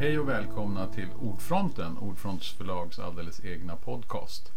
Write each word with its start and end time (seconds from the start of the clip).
Hej 0.00 0.18
och 0.18 0.28
välkomna 0.28 0.86
till 0.86 1.08
Ordfronten, 1.18 1.98
Ordfronts 1.98 2.52
förlags 2.52 2.98
alldeles 2.98 3.44
egna 3.44 3.76
podcast. 3.76 4.52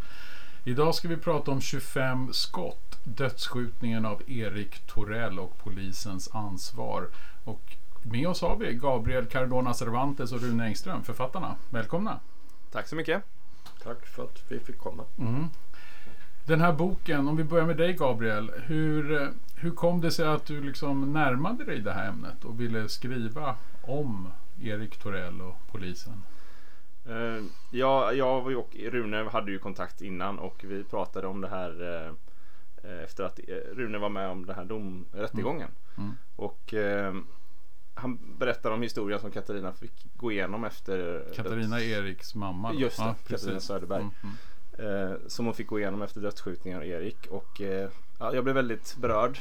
Idag 0.64 0.96
ska 0.96 1.08
vi 1.08 1.18
prata 1.18 1.52
om 1.52 1.62
25 1.62 2.34
skott, 2.34 3.00
dödsskjutningen 3.04 4.06
av 4.06 4.22
Erik 4.28 4.80
Torell 4.88 5.40
och 5.40 5.58
polisens 5.58 6.36
ansvar. 6.36 7.08
Och 7.44 7.76
med 8.04 8.28
oss 8.28 8.42
har 8.42 8.56
vi 8.56 8.74
Gabriel 8.74 9.26
Cardona 9.26 9.74
Cervantes 9.74 10.32
och 10.32 10.42
Rune 10.42 10.66
Engström, 10.66 11.04
författarna. 11.04 11.56
Välkomna! 11.70 12.20
Tack 12.72 12.88
så 12.88 12.96
mycket! 12.96 13.24
Tack 13.84 14.06
för 14.06 14.24
att 14.24 14.44
vi 14.48 14.60
fick 14.60 14.78
komma. 14.78 15.04
Mm. 15.20 15.50
Den 16.46 16.62
här 16.62 16.74
boken, 16.74 17.28
om 17.28 17.38
vi 17.38 17.44
börjar 17.44 17.66
med 17.66 17.78
dig 17.78 17.94
Gabriel. 17.94 18.52
Hur, 18.66 19.32
hur 19.56 19.72
kom 19.72 20.02
det 20.02 20.12
sig 20.12 20.28
att 20.28 20.46
du 20.46 20.64
liksom 20.64 21.14
närmade 21.14 21.64
dig 21.64 21.80
det 21.80 21.94
här 21.94 22.10
ämnet 22.10 22.46
och 22.46 22.60
ville 22.60 22.90
skriva 22.90 23.56
om 23.82 24.28
Erik 24.62 24.98
Torell 24.98 25.42
och 25.42 25.56
polisen? 25.72 26.24
Uh, 27.10 27.44
ja, 27.72 28.14
jag 28.14 28.48
och 28.48 28.76
Rune 28.76 29.30
hade 29.32 29.52
ju 29.52 29.60
kontakt 29.60 30.02
innan 30.02 30.40
och 30.40 30.66
vi 30.68 30.84
pratade 30.84 31.28
om 31.28 31.42
det 31.42 31.48
här 31.48 31.82
uh, 31.82 33.04
efter 33.04 33.24
att 33.24 33.40
Rune 33.72 33.98
var 33.98 34.10
med 34.10 34.30
om 34.30 34.46
den 34.46 34.56
här 34.56 34.66
domrättegången. 34.66 35.70
Mm. 35.98 36.10
Mm. 36.10 36.18
Och 36.36 36.74
uh, 36.74 37.22
han 37.94 38.20
berättar 38.38 38.72
om 38.72 38.82
historien 38.82 39.20
som 39.20 39.32
Katarina 39.32 39.74
fick 39.74 40.06
gå 40.16 40.32
igenom 40.32 40.64
efter 40.64 41.26
Katarina 41.36 41.80
ett... 41.80 41.84
Eriks 41.84 42.36
mamma. 42.36 42.74
Då. 42.74 42.80
Just 42.80 42.98
det, 42.98 43.04
ja, 43.04 43.16
Katarina 43.28 43.60
Söderberg. 43.60 44.02
Mm, 44.02 44.12
mm. 44.78 45.20
som 45.28 45.46
hon 45.46 45.54
fick 45.54 45.68
gå 45.68 45.80
igenom 45.80 46.02
efter 46.02 46.22
dödsskjutningen 46.22 46.80
av 46.80 46.86
Erik. 46.86 47.28
Och 47.30 47.62
ja, 48.20 48.34
jag 48.34 48.44
blev 48.44 48.56
väldigt 48.56 48.98
berörd. 48.98 49.40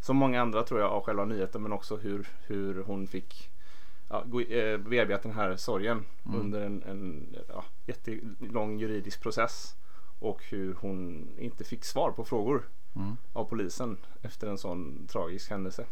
som 0.00 0.16
många 0.16 0.42
andra 0.42 0.62
tror 0.62 0.80
jag 0.80 0.90
av 0.90 1.02
själva 1.02 1.24
nyheten 1.24 1.62
men 1.62 1.72
också 1.72 1.96
hur, 1.96 2.28
hur 2.46 2.82
hon 2.82 3.06
fick 3.06 3.50
ja, 4.08 4.24
eh, 4.40 4.78
bearbeta 4.78 5.28
den 5.28 5.36
här 5.36 5.56
sorgen 5.56 6.04
mm. 6.26 6.40
under 6.40 6.60
en, 6.60 6.82
en 6.82 7.36
ja, 7.48 7.64
jättelång 7.86 8.78
juridisk 8.78 9.22
process. 9.22 9.76
Och 10.18 10.42
hur 10.50 10.74
hon 10.74 11.28
inte 11.38 11.64
fick 11.64 11.84
svar 11.84 12.10
på 12.10 12.24
frågor 12.24 12.62
mm. 12.96 13.16
av 13.32 13.44
polisen 13.44 13.96
efter 14.22 14.46
en 14.46 14.58
sån 14.58 15.06
tragisk 15.06 15.50
händelse. 15.50 15.86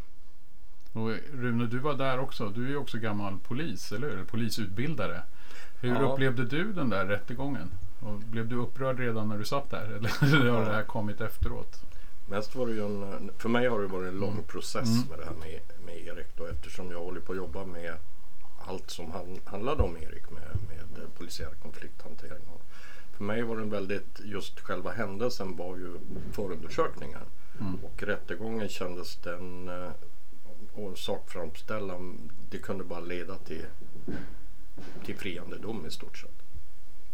Och 0.93 1.09
Rune, 1.33 1.65
du 1.65 1.79
var 1.79 1.93
där 1.93 2.19
också. 2.19 2.49
Du 2.49 2.65
är 2.65 2.69
ju 2.69 2.77
också 2.77 2.97
gammal 2.97 3.39
polis, 3.39 3.91
eller 3.91 4.09
hur? 4.09 4.23
Polisutbildare. 4.23 5.21
Hur 5.81 5.95
ja. 5.95 6.01
upplevde 6.01 6.45
du 6.45 6.73
den 6.73 6.89
där 6.89 7.05
rättegången? 7.05 7.71
Och 7.99 8.19
blev 8.19 8.47
du 8.47 8.55
upprörd 8.55 8.99
redan 8.99 9.29
när 9.29 9.37
du 9.37 9.45
satt 9.45 9.69
där? 9.69 9.85
Eller 10.21 10.49
har 10.49 10.65
det 10.65 10.73
här 10.73 10.83
kommit 10.83 11.21
efteråt? 11.21 11.92
Mest 12.25 12.55
var 12.55 12.67
det 12.67 12.73
ju 12.73 12.85
en, 12.85 13.31
för 13.37 13.49
mig 13.49 13.67
har 13.67 13.81
det 13.81 13.87
varit 13.87 14.07
en 14.07 14.19
lång 14.19 14.31
mm. 14.31 14.43
process 14.43 14.89
mm. 14.89 15.07
med 15.09 15.19
det 15.19 15.25
här 15.25 15.33
med, 15.33 15.59
med 15.85 16.07
Erik 16.07 16.27
då, 16.37 16.45
eftersom 16.45 16.91
jag 16.91 16.99
håller 16.99 17.21
på 17.21 17.31
att 17.31 17.37
jobba 17.37 17.65
med 17.65 17.95
allt 18.65 18.89
som 18.89 19.11
han, 19.11 19.39
handlade 19.45 19.83
om 19.83 19.97
Erik 19.97 20.31
med, 20.31 20.57
med 20.69 21.07
polisiär 21.17 21.53
konflikthantering. 21.61 22.43
Och 22.47 22.61
för 23.17 23.23
mig 23.23 23.41
var 23.41 23.57
det 23.57 23.63
väldigt, 23.63 24.19
just 24.23 24.59
själva 24.59 24.91
händelsen 24.91 25.55
var 25.55 25.77
ju 25.77 25.99
förundersökningen. 26.31 27.21
Mm. 27.59 27.75
Och 27.83 28.03
rättegången 28.03 28.69
kändes 28.69 29.15
den 29.15 29.67
eh, 29.67 29.91
och 30.73 30.97
sakframställan, 30.97 32.31
det 32.49 32.57
kunde 32.57 32.83
bara 32.83 32.99
leda 32.99 33.37
till, 33.37 33.65
till 35.05 35.15
friande 35.15 35.57
dom 35.57 35.85
i 35.85 35.91
stort 35.91 36.17
sett. 36.17 36.42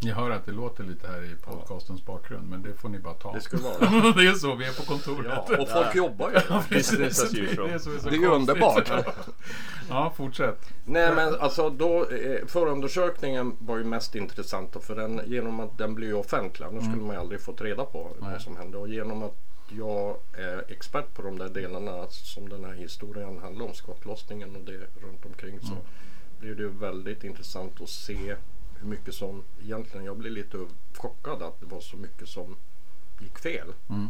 Ni 0.02 0.11
hör 0.11 0.31
att 0.31 0.45
det 0.45 0.52
låter 0.52 0.83
lite 0.83 1.08
här 1.08 1.23
i 1.23 1.36
podcastens 1.36 2.05
bakgrund, 2.05 2.50
men 2.50 2.61
det 2.61 2.73
får 2.73 2.89
ni 2.89 3.00
bara 3.00 3.14
ta. 3.14 3.33
Det 3.33 3.42
ska 3.42 3.58
vara. 3.58 3.73
det 4.16 4.28
är 4.28 4.33
så, 4.33 4.56
vi 4.56 4.66
är 4.66 4.73
på 4.73 4.83
kontoret. 4.83 5.44
Ja, 5.50 5.58
och 5.58 5.69
folk 5.69 5.95
jobbar 5.95 6.30
ju. 6.30 6.36
Ja, 6.50 6.64
Business 6.69 7.23
as 7.23 7.33
usual. 7.33 7.67
Det 7.67 7.73
är, 7.73 8.09
det 8.09 8.25
är 8.25 8.31
underbart. 8.31 8.91
ja, 9.89 10.14
fortsätt. 10.17 10.73
Nej, 10.86 11.16
men 11.16 11.35
alltså 11.40 11.69
då, 11.69 12.06
eh, 12.06 12.46
förundersökningen 12.47 13.56
var 13.59 13.78
ju 13.78 13.84
mest 13.84 14.16
intressant 14.16 14.75
för 14.81 14.96
den, 14.96 15.22
genom 15.25 15.59
att 15.59 15.78
den 15.78 15.96
blev 15.96 16.16
offentlig, 16.16 16.66
annars 16.66 16.81
mm. 16.81 16.91
skulle 16.91 17.06
man 17.06 17.16
ju 17.16 17.22
aldrig 17.22 17.41
fått 17.41 17.62
reda 17.62 17.85
på 17.85 18.12
Nej. 18.19 18.31
vad 18.31 18.41
som 18.41 18.57
hände. 18.57 18.78
Och 18.78 18.90
genom 18.90 19.23
att 19.23 19.35
jag 19.69 20.18
är 20.38 20.72
expert 20.72 21.13
på 21.13 21.22
de 21.22 21.38
där 21.38 21.50
delarna 21.50 22.06
som 22.09 22.50
den 22.50 22.66
här 22.66 22.73
historien 22.73 23.40
handlar 23.40 23.66
om, 23.66 23.73
skottlossningen 23.73 24.56
och 24.56 24.62
det 24.62 24.78
runt 25.02 25.25
omkring, 25.25 25.59
så 25.62 25.72
mm. 25.72 25.84
blir 26.40 26.56
det 26.56 26.62
ju 26.62 26.69
väldigt 26.69 27.23
intressant 27.23 27.81
att 27.81 27.90
se 27.90 28.35
hur 28.79 28.88
mycket 28.88 29.13
som 29.13 29.44
egentligen, 29.63 30.06
jag 30.06 30.17
blev 30.17 30.31
lite 30.31 30.66
chockad 30.97 31.44
att 31.44 31.59
det 31.59 31.66
var 31.66 31.81
så 31.81 31.97
mycket 31.97 32.29
som 32.29 32.56
gick 33.19 33.40
fel. 33.40 33.73
Mm. 33.90 34.09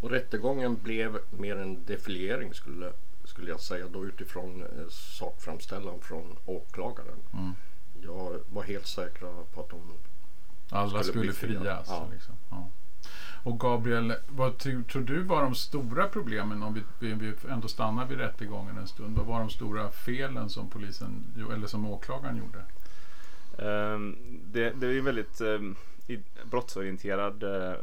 Och 0.00 0.10
rättegången 0.10 0.76
blev 0.82 1.18
mer 1.30 1.56
en 1.56 1.84
defiliering 1.84 2.54
skulle, 2.54 2.92
skulle 3.24 3.50
jag 3.50 3.60
säga 3.60 3.88
då 3.88 4.04
utifrån 4.04 4.62
eh, 4.62 4.88
sakframställan 4.90 6.00
från 6.00 6.36
åklagaren. 6.44 7.18
Mm. 7.32 7.52
Jag 8.02 8.40
var 8.52 8.62
helt 8.62 8.86
säker 8.86 9.44
på 9.54 9.60
att 9.60 9.68
de 9.70 9.92
alla 10.70 11.02
skulle, 11.02 11.32
skulle 11.32 11.32
frias. 11.32 11.86
Ja. 11.88 12.08
Liksom. 12.12 12.34
Ja. 12.50 12.68
Och 13.44 13.60
Gabriel, 13.60 14.14
vad 14.28 14.58
tror 14.58 15.00
du 15.00 15.22
var 15.22 15.42
de 15.42 15.54
stora 15.54 16.08
problemen 16.08 16.62
om 16.62 16.74
vi, 16.74 17.14
vi 17.14 17.34
ändå 17.48 17.68
stannar 17.68 18.06
vid 18.06 18.18
rättegången 18.18 18.78
en 18.78 18.88
stund? 18.88 19.16
Vad 19.16 19.26
var 19.26 19.38
de 19.38 19.50
stora 19.50 19.90
felen 19.90 20.50
som 20.50 20.70
polisen 20.70 21.24
eller 21.52 21.66
som 21.66 21.86
åklagaren 21.86 22.36
gjorde? 22.36 22.64
Ehm, 23.58 24.16
det, 24.44 24.70
det 24.70 24.86
är 24.86 24.90
ju 24.90 25.00
väldigt 25.00 25.40
um, 25.40 25.76
brottsorienterad 26.44 27.42
uh, 27.42 27.74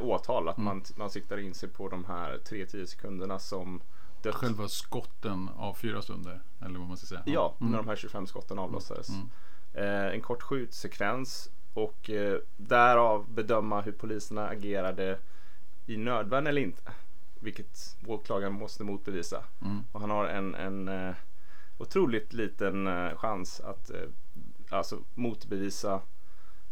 åtal. 0.00 0.48
Att 0.48 0.58
mm. 0.58 0.64
man, 0.64 0.82
man 0.96 1.10
siktar 1.10 1.38
in 1.38 1.54
sig 1.54 1.68
på 1.68 1.88
de 1.88 2.04
här 2.04 2.38
3-10 2.38 2.86
sekunderna 2.86 3.38
som 3.38 3.80
dött. 4.22 4.34
Själva 4.34 4.68
skotten 4.68 5.48
av 5.56 5.74
fyra 5.74 6.02
stunder? 6.02 6.40
Eller 6.64 6.78
vad 6.78 6.88
man 6.88 6.96
ska 6.96 7.06
säga. 7.06 7.22
Ja, 7.26 7.54
mm. 7.60 7.72
när 7.72 7.78
de 7.78 7.88
här 7.88 7.96
25 7.96 8.26
skotten 8.26 8.58
avlossades. 8.58 9.08
Mm. 9.08 9.28
Uh, 9.76 10.14
en 10.14 10.20
kort 10.20 10.42
skjutsekvens 10.42 11.50
och 11.74 12.10
uh, 12.10 12.38
därav 12.56 13.26
bedöma 13.30 13.80
hur 13.80 13.92
poliserna 13.92 14.48
agerade 14.48 15.18
i 15.86 15.96
nödvärn 15.96 16.46
eller 16.46 16.62
inte. 16.62 16.92
Vilket 17.40 17.96
åklagaren 18.06 18.52
måste 18.52 18.84
motbevisa. 18.84 19.44
Mm. 19.62 19.84
Och 19.92 20.00
han 20.00 20.10
har 20.10 20.26
en, 20.26 20.54
en 20.54 20.88
uh, 20.88 21.14
otroligt 21.78 22.32
liten 22.32 22.88
chans 23.16 23.60
att 23.60 23.90
alltså 24.74 24.98
motbevisa 25.14 26.00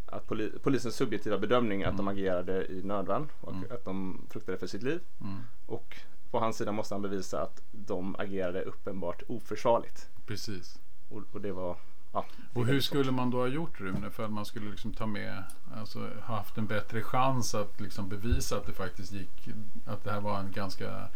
att 0.07 0.27
poli 0.27 0.53
polisens 0.63 0.95
subjektiva 0.95 1.39
bedömning 1.39 1.83
mm. 1.83 1.91
att 1.91 1.97
de 1.97 2.09
mm. 2.09 2.15
agerade 2.19 2.67
i 2.67 2.83
nödvärn 2.83 3.29
och 3.41 3.53
mm. 3.53 3.65
att 3.71 3.85
de 3.85 4.27
fruktade 4.31 4.59
för 4.59 4.67
sitt 4.67 4.83
liv. 4.83 5.01
Mm. 5.21 5.41
Och 5.67 5.97
på 6.31 6.39
hans 6.39 6.57
sida 6.57 6.73
måste 6.73 6.95
han 6.95 7.03
bevisa 7.03 7.43
att 7.43 7.63
de 7.71 8.17
agerade 8.19 8.63
uppenbart 8.63 9.23
oförsvarligt. 9.29 10.11
Precis. 10.27 10.81
Och, 11.09 11.23
och 11.33 11.41
det 11.41 11.53
var 11.53 11.77
Ja, 12.13 12.27
och 12.53 12.67
hur 12.67 12.81
skulle 12.81 13.13
man 13.13 13.31
då 13.31 13.39
ha 13.39 13.47
gjort 13.47 13.81
Rune 13.81 14.11
för 14.11 14.25
att 14.25 14.33
man 14.33 14.47
skulle 14.47 14.71
liksom 14.71 14.93
ta 14.93 15.07
med, 15.07 15.45
alltså 15.75 16.11
haft 16.23 16.59
en 16.59 16.67
bättre 16.67 17.03
chans 17.03 17.55
att 17.55 17.81
liksom 17.81 18.09
bevisa 18.09 18.57
att 18.57 18.67
det 18.67 18.73
faktiskt 18.73 19.13
gick, 19.13 19.49
att 19.87 20.05
det 20.05 20.11
här 20.11 20.21
var 20.21 20.39
en 20.39 20.53
ganska 20.53 21.09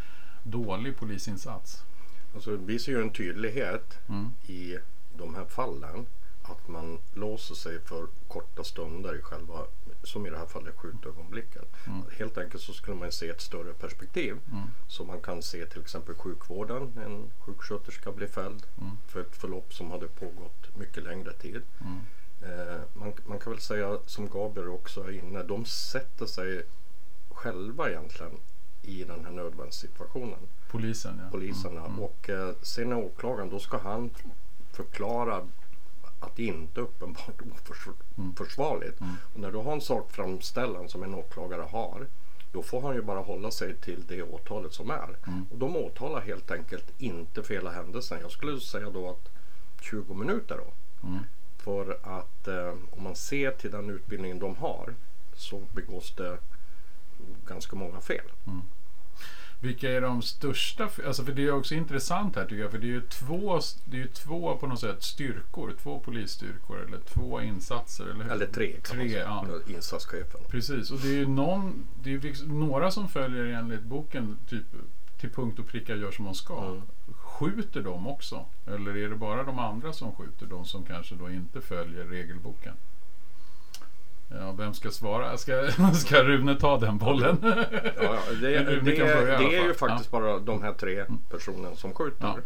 dålig 0.42 0.96
polisinsats? 0.96 1.84
Alltså 2.34 2.50
det 2.50 2.64
visar 2.64 2.92
ju 2.92 3.02
en 3.02 3.10
tydlighet 3.10 3.98
mm. 4.08 4.30
i 4.46 4.78
de 5.16 5.34
här 5.34 5.44
fallen 5.44 6.06
att 6.50 6.68
man 6.68 6.98
låser 7.14 7.54
sig 7.54 7.80
för 7.80 8.06
korta 8.28 8.64
stunder 8.64 9.18
i 9.18 9.22
själva, 9.22 9.64
som 10.02 10.26
i 10.26 10.30
det 10.30 10.38
här 10.38 10.46
fallet, 10.46 10.74
skjutögonblicket. 10.76 11.64
Mm. 11.86 12.02
Helt 12.18 12.38
enkelt 12.38 12.62
så 12.62 12.72
skulle 12.72 12.96
man 12.96 13.12
se 13.12 13.28
ett 13.28 13.40
större 13.40 13.72
perspektiv. 13.72 14.32
Mm. 14.52 14.62
Så 14.88 15.04
man 15.04 15.20
kan 15.20 15.42
se 15.42 15.66
till 15.66 15.80
exempel 15.80 16.14
sjukvården, 16.14 16.98
en 17.04 17.32
sjuksköterska 17.38 18.12
blir 18.12 18.26
fälld 18.26 18.66
mm. 18.80 18.92
för 19.06 19.20
ett 19.20 19.36
förlopp 19.36 19.74
som 19.74 19.90
hade 19.90 20.06
pågått 20.08 20.76
mycket 20.76 21.02
längre 21.02 21.32
tid. 21.32 21.62
Mm. 21.80 22.00
Eh, 22.42 22.80
man, 22.94 23.12
man, 23.26 23.38
kan 23.38 23.52
väl 23.52 23.60
säga 23.60 23.98
som 24.06 24.28
Gabriel 24.28 24.68
också 24.68 25.00
är 25.00 25.10
inne, 25.10 25.42
de 25.42 25.64
sätter 25.64 26.26
sig 26.26 26.62
själva 27.30 27.90
egentligen 27.90 28.32
i 28.82 29.04
den 29.04 29.24
här 29.24 29.32
nödvärnssituationen. 29.32 30.38
Polisen 30.70 31.20
ja. 31.24 31.30
Poliserna. 31.30 31.80
Mm, 31.80 31.92
mm. 31.92 32.02
Och 32.02 32.30
eh, 32.30 32.54
sen 32.62 32.92
är 32.92 32.96
åklagaren, 32.96 33.50
då 33.50 33.58
ska 33.58 33.78
han 33.78 34.10
förklara 34.72 35.48
att 36.26 36.36
det 36.36 36.44
inte 36.44 36.80
är 36.80 36.82
uppenbart 36.82 37.42
oförsvarligt. 38.16 39.00
Mm. 39.00 39.14
Och 39.34 39.40
när 39.40 39.52
du 39.52 39.58
har 39.58 39.72
en 39.72 39.80
sakframställan 39.80 40.88
som 40.88 41.02
en 41.02 41.14
åklagare 41.14 41.62
har 41.62 42.06
då 42.52 42.62
får 42.62 42.80
han 42.80 42.94
ju 42.94 43.02
bara 43.02 43.20
hålla 43.20 43.50
sig 43.50 43.74
till 43.74 44.04
det 44.08 44.22
åtalet 44.22 44.72
som 44.72 44.90
är. 44.90 45.16
Mm. 45.26 45.46
Och 45.50 45.58
de 45.58 45.76
åtalar 45.76 46.20
helt 46.20 46.50
enkelt 46.50 46.92
inte 46.98 47.42
för 47.42 47.54
hela 47.54 47.70
händelsen. 47.70 48.18
Jag 48.20 48.30
skulle 48.30 48.60
säga 48.60 48.90
då 48.90 49.10
att 49.10 49.28
20 49.80 50.14
minuter 50.14 50.56
då. 50.56 50.72
Mm. 51.08 51.18
För 51.58 51.98
att 52.02 52.48
eh, 52.48 52.74
om 52.90 53.02
man 53.02 53.16
ser 53.16 53.50
till 53.50 53.70
den 53.70 53.90
utbildningen 53.90 54.38
de 54.38 54.56
har 54.56 54.94
så 55.34 55.62
begås 55.72 56.14
det 56.14 56.38
ganska 57.46 57.76
många 57.76 58.00
fel. 58.00 58.32
Mm. 58.46 58.62
Vilka 59.60 59.90
är 59.90 60.00
de 60.00 60.22
största? 60.22 60.88
Alltså 61.06 61.24
för 61.24 61.32
det 61.32 61.46
är 61.46 61.52
också 61.52 61.74
intressant 61.74 62.36
här 62.36 62.44
tycker 62.44 62.62
jag. 62.62 62.70
För 62.70 62.78
det 62.78 62.86
är 62.86 62.88
ju 62.88 63.00
två, 63.00 63.60
det 63.84 64.02
är 64.02 64.06
två 64.06 64.56
på 64.56 64.66
något 64.66 64.80
sätt 64.80 65.02
styrkor. 65.02 65.74
Två 65.82 66.00
polisstyrkor 66.00 66.84
eller 66.84 66.98
två 66.98 67.40
insatser. 67.40 68.04
Eller, 68.04 68.24
hur? 68.24 68.32
eller 68.32 68.46
tre 68.46 68.72
kan 68.72 68.96
tre. 68.96 69.12
Ja. 69.12 69.46
Insatschefen. 69.68 70.40
Precis 70.48 70.90
och 70.90 70.98
det 70.98 71.08
är 71.08 71.18
ju 71.18 71.26
någon, 71.26 71.86
det 72.02 72.14
är 72.14 72.46
några 72.46 72.90
som 72.90 73.08
följer 73.08 73.44
enligt 73.44 73.82
boken 73.82 74.38
typ 74.48 74.64
till 75.20 75.30
punkt 75.30 75.58
och 75.58 75.66
pricka 75.66 75.96
gör 75.96 76.10
som 76.10 76.24
de 76.24 76.34
ska. 76.34 76.64
Mm. 76.64 76.82
Skjuter 77.14 77.82
de 77.82 78.06
också? 78.06 78.44
Eller 78.66 78.96
är 78.96 79.08
det 79.08 79.16
bara 79.16 79.42
de 79.42 79.58
andra 79.58 79.92
som 79.92 80.12
skjuter? 80.12 80.46
De 80.46 80.64
som 80.64 80.84
kanske 80.84 81.14
då 81.14 81.30
inte 81.30 81.60
följer 81.60 82.04
regelboken? 82.04 82.74
Ja, 84.28 84.52
vem 84.52 84.74
ska 84.74 84.90
svara? 84.90 85.36
Ska, 85.36 85.70
ska 85.94 86.22
Rune 86.22 86.54
ta 86.54 86.78
den 86.78 86.98
bollen? 86.98 87.38
Ja, 88.00 88.18
det, 88.40 88.48
det, 88.48 88.80
det, 88.80 88.80
det 88.80 89.56
är 89.56 89.64
ju 89.64 89.74
faktiskt 89.74 90.08
ja. 90.12 90.20
bara 90.20 90.38
de 90.38 90.62
här 90.62 90.72
tre 90.72 91.00
mm. 91.00 91.18
personerna 91.30 91.76
som 91.76 91.94
skjuter. 91.94 92.26
Ja. 92.26 92.38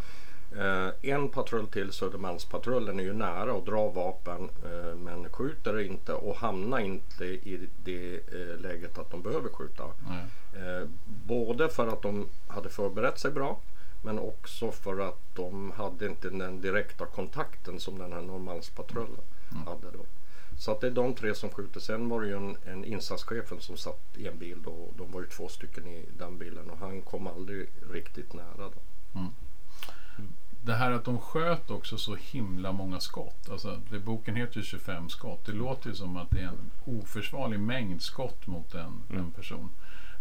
Eh, 0.57 0.93
en 1.03 1.29
patrull 1.29 1.67
till 1.67 1.93
Södermalmspatrullen 1.93 3.01
är 3.01 3.05
ju 3.05 3.13
nära 3.13 3.53
och 3.53 3.65
drar 3.65 3.93
vapen 3.93 4.51
eh, 4.65 4.95
men 4.97 5.29
skjuter 5.31 5.81
inte 5.81 6.13
och 6.13 6.37
hamnar 6.37 6.79
inte 6.79 7.25
i 7.25 7.69
det 7.85 8.15
eh, 8.15 8.61
läget 8.61 8.99
att 8.99 9.11
de 9.11 9.23
behöver 9.23 9.49
skjuta. 9.49 9.85
Eh, 9.85 10.89
både 11.27 11.69
för 11.69 11.87
att 11.87 12.03
de 12.03 12.29
hade 12.49 12.69
förberett 12.69 13.19
sig 13.19 13.31
bra 13.31 13.61
men 14.03 14.19
också 14.19 14.73
för 14.73 15.01
att 15.01 15.19
de 15.35 15.73
hade 15.77 16.07
inte 16.07 16.31
den 16.31 16.61
direkta 16.61 17.07
kontakten 17.07 17.81
som 17.81 17.99
den 17.99 18.13
här 18.13 18.21
Norrmalmspatrullen 18.21 19.21
mm. 19.53 19.67
hade 19.67 19.91
då. 19.93 20.05
Så 20.61 20.73
att 20.73 20.81
det 20.81 20.87
är 20.87 20.91
de 20.91 21.15
tre 21.15 21.35
som 21.35 21.51
skjuter. 21.51 21.81
Sen 21.81 22.09
var 22.09 22.21
det 22.21 22.27
ju 22.27 22.37
en, 22.37 22.57
en 22.65 22.85
insatschefen 22.85 23.61
som 23.61 23.77
satt 23.77 24.17
i 24.17 24.27
en 24.27 24.39
bil 24.39 24.63
då. 24.65 24.89
De 24.99 25.13
var 25.13 25.21
ju 25.21 25.27
två 25.27 25.49
stycken 25.49 25.87
i 25.87 26.05
den 26.19 26.39
bilen 26.39 26.71
och 26.71 26.79
han 26.79 27.03
kom 27.03 27.27
aldrig 27.27 27.69
riktigt 27.91 28.33
nära. 28.33 28.57
Då. 28.57 29.19
Mm 29.21 29.31
det 30.63 30.75
här 30.75 30.91
att 30.91 31.05
de 31.05 31.19
sköt 31.19 31.71
också 31.71 31.99
så 31.99 32.15
himla 32.15 32.73
många 32.73 33.01
skott. 33.01 33.49
Alltså, 33.51 33.81
det, 33.91 33.99
boken 33.99 34.37
heter 34.37 34.57
ju 34.57 34.63
25 34.63 35.09
skott. 35.09 35.47
Det 35.47 35.53
låter 35.53 35.89
ju 35.89 35.95
som 35.95 36.17
att 36.17 36.31
det 36.31 36.41
är 36.41 36.49
en 36.49 36.71
oförsvarlig 36.85 37.61
mängd 37.61 38.03
skott 38.03 38.47
mot 38.47 38.75
en, 38.75 39.03
mm. 39.11 39.25
en 39.25 39.31
person. 39.31 39.71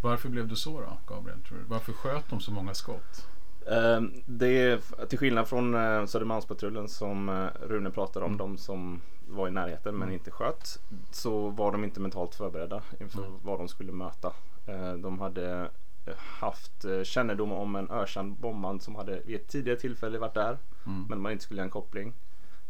Varför 0.01 0.30
blev 0.30 0.47
det 0.47 0.56
så 0.56 0.81
då, 0.81 1.15
Gabriel? 1.15 1.39
Varför 1.68 1.94
sköt 1.94 2.30
de 2.30 2.39
så 2.39 2.51
många 2.51 2.74
skott? 2.74 3.27
Uh, 3.67 4.01
det 4.25 4.47
är 4.47 5.06
till 5.06 5.17
skillnad 5.17 5.47
från 5.47 5.75
uh, 5.75 6.06
Södermalmspatrullen 6.06 6.88
som 6.88 7.29
uh, 7.29 7.47
Rune 7.61 7.91
pratade 7.91 8.25
om, 8.25 8.31
mm. 8.31 8.38
de 8.38 8.57
som 8.57 9.01
var 9.27 9.47
i 9.47 9.51
närheten 9.51 9.94
men 9.95 10.07
mm. 10.07 10.13
inte 10.13 10.31
sköt, 10.31 10.79
så 11.11 11.50
var 11.50 11.71
de 11.71 11.83
inte 11.83 12.00
mentalt 12.00 12.35
förberedda 12.35 12.81
inför 13.00 13.19
mm. 13.19 13.33
vad 13.44 13.59
de 13.59 13.67
skulle 13.67 13.91
möta. 13.91 14.27
Uh, 14.69 14.94
de 14.94 15.19
hade 15.19 15.69
haft 16.17 16.85
eh, 16.85 17.03
kännedom 17.03 17.51
om 17.51 17.75
en 17.75 17.91
ökänd 17.91 18.35
bombman 18.35 18.79
som 18.79 18.95
hade 18.95 19.21
vid 19.25 19.35
ett 19.35 19.47
tidigare 19.47 19.79
tillfälle 19.79 20.17
varit 20.17 20.33
där. 20.33 20.57
Mm. 20.85 21.06
Men 21.09 21.21
man 21.21 21.31
inte 21.31 21.44
skulle 21.44 21.57
göra 21.57 21.65
en 21.65 21.71
koppling. 21.71 22.13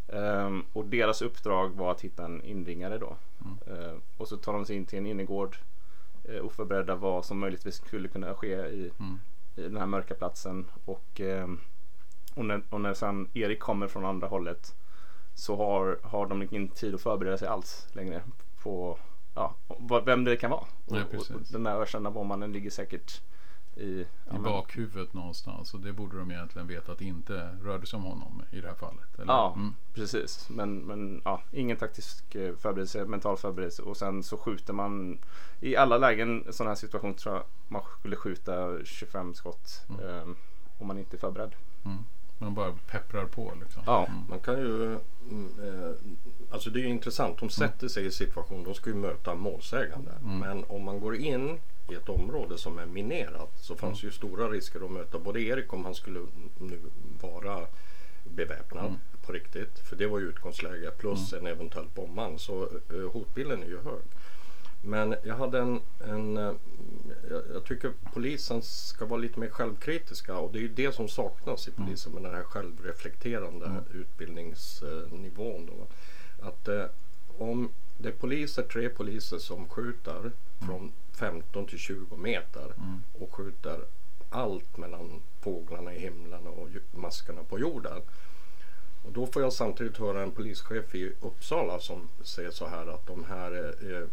Um, 0.08 0.66
och 0.74 0.86
deras 0.86 1.22
uppdrag 1.22 1.70
var 1.70 1.92
att 1.92 2.02
hitta 2.02 2.26
en 2.26 2.44
inringare 2.44 2.98
då. 2.98 3.16
Mm. 3.46 3.82
Uh, 3.82 3.98
och 4.18 4.28
så 4.28 4.38
tar 4.38 4.54
de 4.54 4.66
sig 4.66 4.76
in 4.76 4.86
till 4.86 5.00
en 5.00 5.06
innergård 5.06 5.58
uh, 6.30 6.46
oförberedda 6.46 6.96
vad 6.96 7.26
som 7.26 7.40
möjligtvis 7.40 7.76
skulle 7.76 8.08
kunna 8.08 8.34
ske 8.34 8.56
i, 8.56 8.92
mm. 9.00 9.20
I 9.60 9.64
den 9.64 9.78
här 9.78 9.86
mörka 9.86 10.14
platsen. 10.14 10.66
Och, 10.86 11.20
um, 11.20 11.60
och, 12.36 12.46
när, 12.46 12.62
och 12.70 12.82
när 12.82 12.94
sen 12.94 13.30
Erik 13.34 13.60
kommer 13.60 13.88
från 13.88 14.06
andra 14.06 14.28
hållet 14.28 14.76
så 15.34 15.56
har, 15.56 16.00
har 16.04 16.28
de 16.28 16.42
ingen 16.42 16.68
tid 16.68 16.96
att 16.96 17.02
förbereda 17.02 17.38
sig 17.38 17.48
alls 17.48 17.88
längre 17.92 18.22
på 18.64 18.98
ja, 19.36 19.56
vem 20.06 20.24
det 20.24 20.36
kan 20.36 20.52
vara. 20.52 20.66
Ja, 20.86 21.04
och, 21.14 21.16
och, 21.16 21.42
den 21.52 21.64
där 21.64 21.82
ökända 21.82 22.12
bombmannen 22.12 22.52
ligger 22.52 22.70
säkert 22.70 23.22
i, 23.80 24.06
ja, 24.30 24.36
I 24.36 24.40
bakhuvudet 24.40 25.14
någonstans 25.14 25.74
och 25.74 25.80
det 25.80 25.94
borde 25.94 26.18
de 26.18 26.32
egentligen 26.32 26.68
veta 26.68 26.92
att 26.92 26.98
det 26.98 27.06
inte 27.06 27.50
rörde 27.64 27.86
sig 27.86 27.98
om 27.98 28.04
honom 28.04 28.44
i 28.52 28.62
det 28.62 28.68
här 28.68 28.76
fallet. 28.76 29.20
Eller? 29.20 29.34
Ja, 29.34 29.54
mm. 29.56 29.76
precis. 29.94 30.50
Men, 30.50 30.80
men 30.80 31.22
ja, 31.26 31.42
ingen 31.52 31.78
taktisk 31.78 32.36
eh, 32.36 32.56
förberedelse, 32.56 33.06
mental 33.06 33.38
förberedelse 33.38 33.82
och 33.82 33.98
sen 33.98 34.24
så 34.24 34.38
skjuter 34.38 34.74
man 34.74 35.20
i 35.60 35.76
alla 35.76 35.98
lägen 35.98 36.50
i 36.50 36.54
sån 36.54 36.68
här 36.68 36.76
situation 36.76 37.14
tror 37.14 37.36
jag 37.36 37.44
man 37.68 37.82
skulle 38.00 38.16
skjuta 38.16 38.84
25 38.86 39.34
skott 39.34 39.86
mm. 39.90 40.10
eh, 40.10 40.36
om 40.78 40.88
man 40.88 40.98
inte 40.98 41.16
är 41.16 41.20
förberedd. 41.20 41.56
Mm. 41.86 41.98
Man 42.38 42.54
bara 42.54 42.72
pepprar 42.92 43.26
på 43.26 43.54
liksom. 43.60 43.84
Ja, 43.86 44.06
mm. 44.06 44.22
man 44.30 44.40
kan 44.40 44.58
ju 44.58 44.86
mm, 45.30 45.50
eh, 45.64 45.92
Alltså 46.52 46.70
det 46.70 46.80
är 46.80 46.82
ju 46.82 46.90
intressant. 46.90 47.40
De 47.40 47.50
sätter 47.50 47.88
sig 47.88 48.06
i 48.06 48.12
situation, 48.12 48.64
de 48.64 48.74
ska 48.74 48.90
ju 48.90 48.96
möta 48.96 49.36
målsägande. 49.36 50.12
Mm. 50.24 50.40
Men 50.40 50.64
om 50.68 50.84
man 50.84 51.00
går 51.00 51.16
in 51.16 51.60
i 51.92 51.96
ett 51.96 52.10
område 52.10 52.58
som 52.58 52.80
är 52.80 52.86
minerat 52.86 53.52
så 53.62 53.76
fanns 53.76 54.04
mm. 54.04 54.10
ju 54.10 54.18
stora 54.18 54.50
risker 54.50 54.86
att 54.86 54.92
möta 54.92 55.20
både 55.20 55.42
Erik 55.42 55.74
om 55.74 55.86
han 55.86 55.96
skulle 55.96 56.20
nu 56.58 56.80
vara 57.22 57.68
beväpnad 58.24 58.86
mm. 58.86 59.00
på 59.26 59.32
riktigt. 59.32 59.80
För 59.80 59.96
det 59.96 60.08
var 60.08 60.20
ju 60.20 60.26
utgångsläge 60.26 60.92
plus 60.92 61.34
mm. 61.34 61.46
en 61.46 61.52
eventuell 61.52 61.88
bombman. 61.96 62.40
Så 62.40 62.70
uh, 62.94 63.12
hotbilden 63.12 63.64
är 63.64 63.68
ju 63.68 63.80
hög. 63.82 64.04
Men 64.82 65.16
jag 65.24 65.36
hade 65.36 65.60
en, 65.60 65.82
en 66.00 66.38
uh, 66.38 66.54
jag, 67.54 67.66
tycker 67.66 67.92
polisen 68.14 68.62
ska 68.62 69.06
vara 69.06 69.20
lite 69.20 69.40
mer 69.40 69.50
självkritiska 69.50 70.38
och 70.38 70.52
det 70.52 70.60
är 70.60 70.62
ju 70.62 70.68
det 70.68 70.96
som 70.96 71.08
saknas 71.08 71.68
i 71.68 71.72
mm. 71.72 71.86
polisen 71.86 72.14
med 72.14 72.24
den 72.24 72.34
här 72.34 72.44
självreflekterande 72.44 73.66
mm. 73.66 73.84
utbildningsnivån. 73.94 75.66
Då. 75.66 75.88
Att 76.48 76.68
uh, 76.68 76.86
om 77.38 77.70
det 77.98 78.10
är 78.10 78.14
poliser, 78.14 78.64
tre 78.64 78.90
poliser 78.90 79.38
som 79.38 79.70
skjuter. 79.70 80.32
Från 80.66 80.92
15 81.20 81.66
till 81.66 81.80
20 81.80 82.16
meter 82.18 82.66
mm. 82.78 83.04
och 83.20 83.34
skjuter 83.34 83.80
allt 84.30 84.78
mellan 84.78 85.22
fåglarna 85.42 85.94
i 85.94 86.00
himlen 86.00 86.48
och 86.48 86.70
maskarna 86.92 87.44
på 87.44 87.60
jorden. 87.60 88.02
Och 89.06 89.12
då 89.12 89.28
får 89.28 89.42
jag 89.42 89.54
samtidigt 89.54 89.98
höra 89.98 90.22
en 90.24 90.32
polischef 90.32 90.96
i 90.96 91.14
Uppsala 91.22 91.80
som 91.80 92.10
säger 92.24 92.52
så 92.52 92.68
här 92.68 92.88
att 92.88 93.08
de 93.08 93.24
här, 93.24 93.76
eh, 93.92 94.08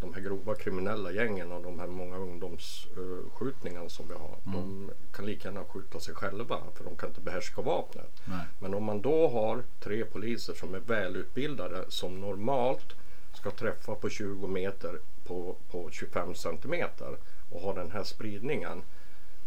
de 0.00 0.14
här 0.14 0.20
grova 0.20 0.54
kriminella 0.54 1.12
gängen 1.12 1.52
och 1.52 1.62
de 1.62 1.78
här 1.78 1.86
många 1.86 2.16
ungdomsskjutningarna 2.16 3.88
som 3.88 4.08
vi 4.08 4.14
har. 4.14 4.38
Mm. 4.46 4.52
De 4.54 4.90
kan 5.12 5.26
lika 5.26 5.48
gärna 5.48 5.64
skjuta 5.64 6.00
sig 6.00 6.14
själva 6.14 6.58
för 6.74 6.84
de 6.84 6.96
kan 6.96 7.08
inte 7.08 7.20
behärska 7.20 7.62
vapnet. 7.62 8.22
Nej. 8.24 8.46
Men 8.58 8.74
om 8.74 8.84
man 8.84 9.02
då 9.02 9.28
har 9.28 9.62
tre 9.80 10.04
poliser 10.04 10.54
som 10.54 10.74
är 10.74 10.80
välutbildade 10.80 11.84
som 11.88 12.20
normalt 12.20 12.92
ska 13.34 13.50
träffa 13.50 13.94
på 13.94 14.08
20 14.08 14.46
meter 14.46 14.98
på, 15.26 15.56
på 15.70 15.90
25 15.90 16.34
centimeter 16.34 17.16
och 17.50 17.60
har 17.60 17.74
den 17.74 17.90
här 17.90 18.04
spridningen 18.04 18.82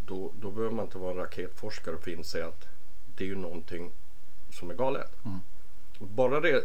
då, 0.05 0.31
då 0.39 0.51
behöver 0.51 0.75
man 0.75 0.85
inte 0.85 0.97
vara 0.97 1.11
en 1.11 1.17
raketforskare 1.17 1.97
för 1.97 2.11
att 2.11 2.17
inse 2.17 2.45
att 2.45 2.67
det 3.15 3.23
är 3.23 3.27
ju 3.27 3.35
någonting 3.35 3.91
som 4.51 4.69
är 4.69 4.73
galet. 4.75 5.25
Mm. 5.25 5.39
Bara 5.99 6.39
det, 6.39 6.63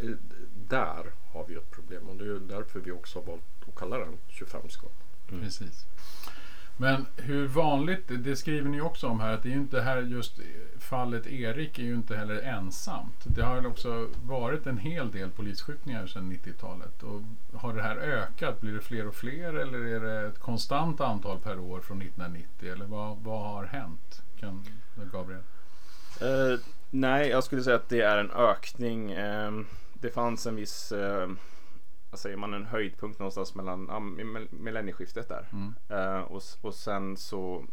där 0.69 1.11
har 1.33 1.45
vi 1.47 1.55
ett 1.55 1.71
problem 1.71 2.09
och 2.09 2.15
det 2.15 2.25
är 2.25 2.39
därför 2.39 2.79
vi 2.79 2.91
också 2.91 3.19
har 3.19 3.25
valt 3.25 3.43
att 3.67 3.75
kalla 3.75 3.97
den 3.97 4.17
25 4.27 4.69
skott. 4.69 4.93
Mm. 5.29 5.43
Precis. 5.43 5.85
Men 6.77 7.05
hur 7.17 7.47
vanligt, 7.47 8.03
det 8.07 8.35
skriver 8.35 8.69
ni 8.69 8.81
också 8.81 9.07
om 9.07 9.19
här, 9.19 9.33
att 9.33 9.43
det 9.43 9.49
är 9.49 9.53
ju 9.53 9.59
inte 9.59 9.81
här 9.81 10.01
just 10.01 10.39
fallet 10.79 11.27
Erik 11.27 11.79
är 11.79 11.83
ju 11.83 11.95
inte 11.95 12.15
heller 12.15 12.41
ensamt. 12.41 13.23
Det 13.23 13.41
har 13.41 13.67
också 13.67 14.09
varit 14.23 14.67
en 14.67 14.77
hel 14.77 15.11
del 15.11 15.31
polisskjutningar 15.31 16.07
sedan 16.07 16.31
90-talet. 16.31 17.03
Och 17.03 17.21
har 17.59 17.73
det 17.73 17.81
här 17.81 17.97
ökat? 17.97 18.61
Blir 18.61 18.73
det 18.73 18.81
fler 18.81 19.07
och 19.07 19.15
fler 19.15 19.53
eller 19.53 19.79
är 19.79 19.99
det 19.99 20.27
ett 20.27 20.39
konstant 20.39 21.01
antal 21.01 21.39
per 21.39 21.59
år 21.59 21.79
från 21.79 22.01
1990? 22.01 22.71
Eller 22.71 22.85
vad, 22.85 23.17
vad 23.17 23.41
har 23.41 23.65
hänt? 23.65 24.21
Kan, 24.39 24.65
Gabriel? 25.11 25.41
Uh, 26.21 26.59
nej, 26.89 27.29
jag 27.29 27.43
skulle 27.43 27.63
säga 27.63 27.75
att 27.75 27.89
det 27.89 28.01
är 28.01 28.17
en 28.17 28.31
ökning. 28.31 29.17
Uh, 29.17 29.61
det 29.93 30.09
fanns 30.09 30.45
en 30.45 30.55
viss 30.55 30.91
uh, 30.91 31.27
vad 32.15 32.19
säger 32.19 32.37
man, 32.37 32.53
en 32.53 32.65
höjdpunkt 32.65 33.19
någonstans 33.19 33.55
mellan 33.55 33.85
ja, 33.89 33.99
millennieskiftet 34.49 35.29
där. 35.29 35.49
Mm. 35.51 35.75
Uh, 35.91 36.21
och, 36.21 36.41
och 36.61 36.73
sen 36.73 37.17
så 37.17 37.65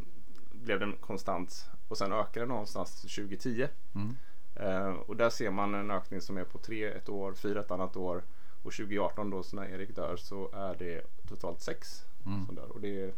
blev 0.52 0.80
den 0.80 0.96
konstant 1.00 1.70
och 1.88 1.98
sen 1.98 2.12
ökade 2.12 2.40
den 2.40 2.48
någonstans 2.48 3.02
2010. 3.02 3.68
Mm. 3.94 4.16
Uh, 4.60 4.94
och 4.94 5.16
där 5.16 5.30
ser 5.30 5.50
man 5.50 5.74
en 5.74 5.90
ökning 5.90 6.20
som 6.20 6.36
är 6.36 6.44
på 6.44 6.58
3 6.58 6.84
ett 6.84 7.08
år, 7.08 7.34
4 7.34 7.60
ett 7.60 7.70
annat 7.70 7.96
år 7.96 8.22
och 8.62 8.72
2018 8.72 9.30
då 9.30 9.42
så 9.42 9.56
när 9.56 9.64
Erik 9.64 9.96
dör 9.96 10.16
så 10.16 10.50
är 10.52 10.74
det 10.74 11.02
totalt 11.28 11.60
6 11.60 12.04
mm. 12.26 12.46
som 12.46 12.54
dör. 12.54 12.72
Och 12.72 12.80
det 12.80 13.02
är 13.02 13.12